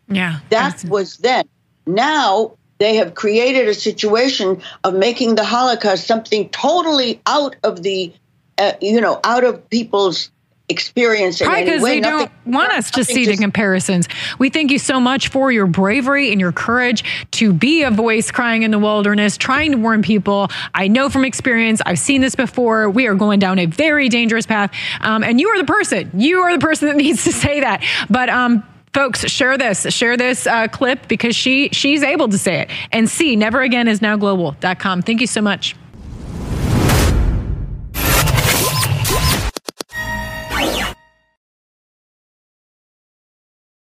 Yeah. 0.09 0.41
That 0.51 0.85
was 0.85 1.19
then. 1.19 1.49
Now 1.87 2.57
they 2.79 2.97
have 2.97 3.15
created 3.15 3.69
a 3.69 3.75
situation 3.75 4.61
of 4.85 4.95
making 4.95 5.37
the 5.37 5.45
Holocaust 5.45 6.07
something 6.07 6.49
totally 6.49 7.21
out 7.27 7.57
of 7.63 7.83
the, 7.83 8.13
uh, 8.59 8.73
you 8.81 9.01
know, 9.01 9.21
out 9.25 9.45
of 9.45 9.69
people's 9.71 10.31
experience. 10.73 11.41
Probably 11.41 11.65
because 11.65 11.83
they 11.83 12.01
don't 12.01 12.31
want 12.45 12.73
us 12.73 12.91
to 12.93 13.05
see 13.05 13.25
just, 13.25 13.39
the 13.39 13.43
comparisons. 13.43 14.09
We 14.39 14.51
thank 14.51 14.73
you 14.73 14.79
so 14.79 14.99
much 14.99 15.29
for 15.29 15.53
your 15.53 15.67
bravery 15.67 16.33
and 16.33 16.41
your 16.41 16.51
courage 16.53 17.05
to 17.33 17.53
be 17.53 17.83
a 17.83 17.91
voice 17.91 18.31
crying 18.31 18.65
in 18.65 18.73
the 18.73 18.79
wilderness, 18.79 19.37
trying 19.37 19.73
to 19.73 19.79
warn 19.79 20.03
people. 20.03 20.49
I 20.75 20.89
know 20.89 21.09
from 21.09 21.25
experience, 21.25 21.81
I've 21.87 21.99
seen 21.99 22.21
this 22.21 22.35
before. 22.35 22.91
We 22.91 23.07
are 23.07 23.15
going 23.15 23.39
down 23.39 23.59
a 23.59 23.67
very 23.67 24.09
dangerous 24.09 24.47
path. 24.47 24.73
Um, 25.01 25.23
and 25.23 25.41
you 25.41 25.49
are 25.49 25.59
the 25.59 25.65
person, 25.65 26.11
you 26.15 26.41
are 26.41 26.53
the 26.53 26.65
person 26.65 26.89
that 26.89 26.97
needs 27.05 27.25
to 27.25 27.33
say 27.33 27.61
that. 27.61 27.85
But, 28.11 28.29
um, 28.29 28.65
folks 28.93 29.21
share 29.21 29.57
this 29.57 29.87
share 29.95 30.19
this 30.19 30.47
uh, 30.47 30.69
clip 30.69 31.09
because 31.09 31.35
she 31.35 31.71
she's 31.73 32.03
able 32.03 32.29
to 32.29 32.37
say 32.37 32.61
it 32.61 32.71
and 32.93 33.09
see 33.09 33.37
never 33.37 33.63
again 33.63 33.89
is 33.89 34.03
now 34.03 34.19
global.com 34.19 35.01
thank 35.01 35.19
you 35.19 35.27
so 35.27 35.41
much 35.41 35.75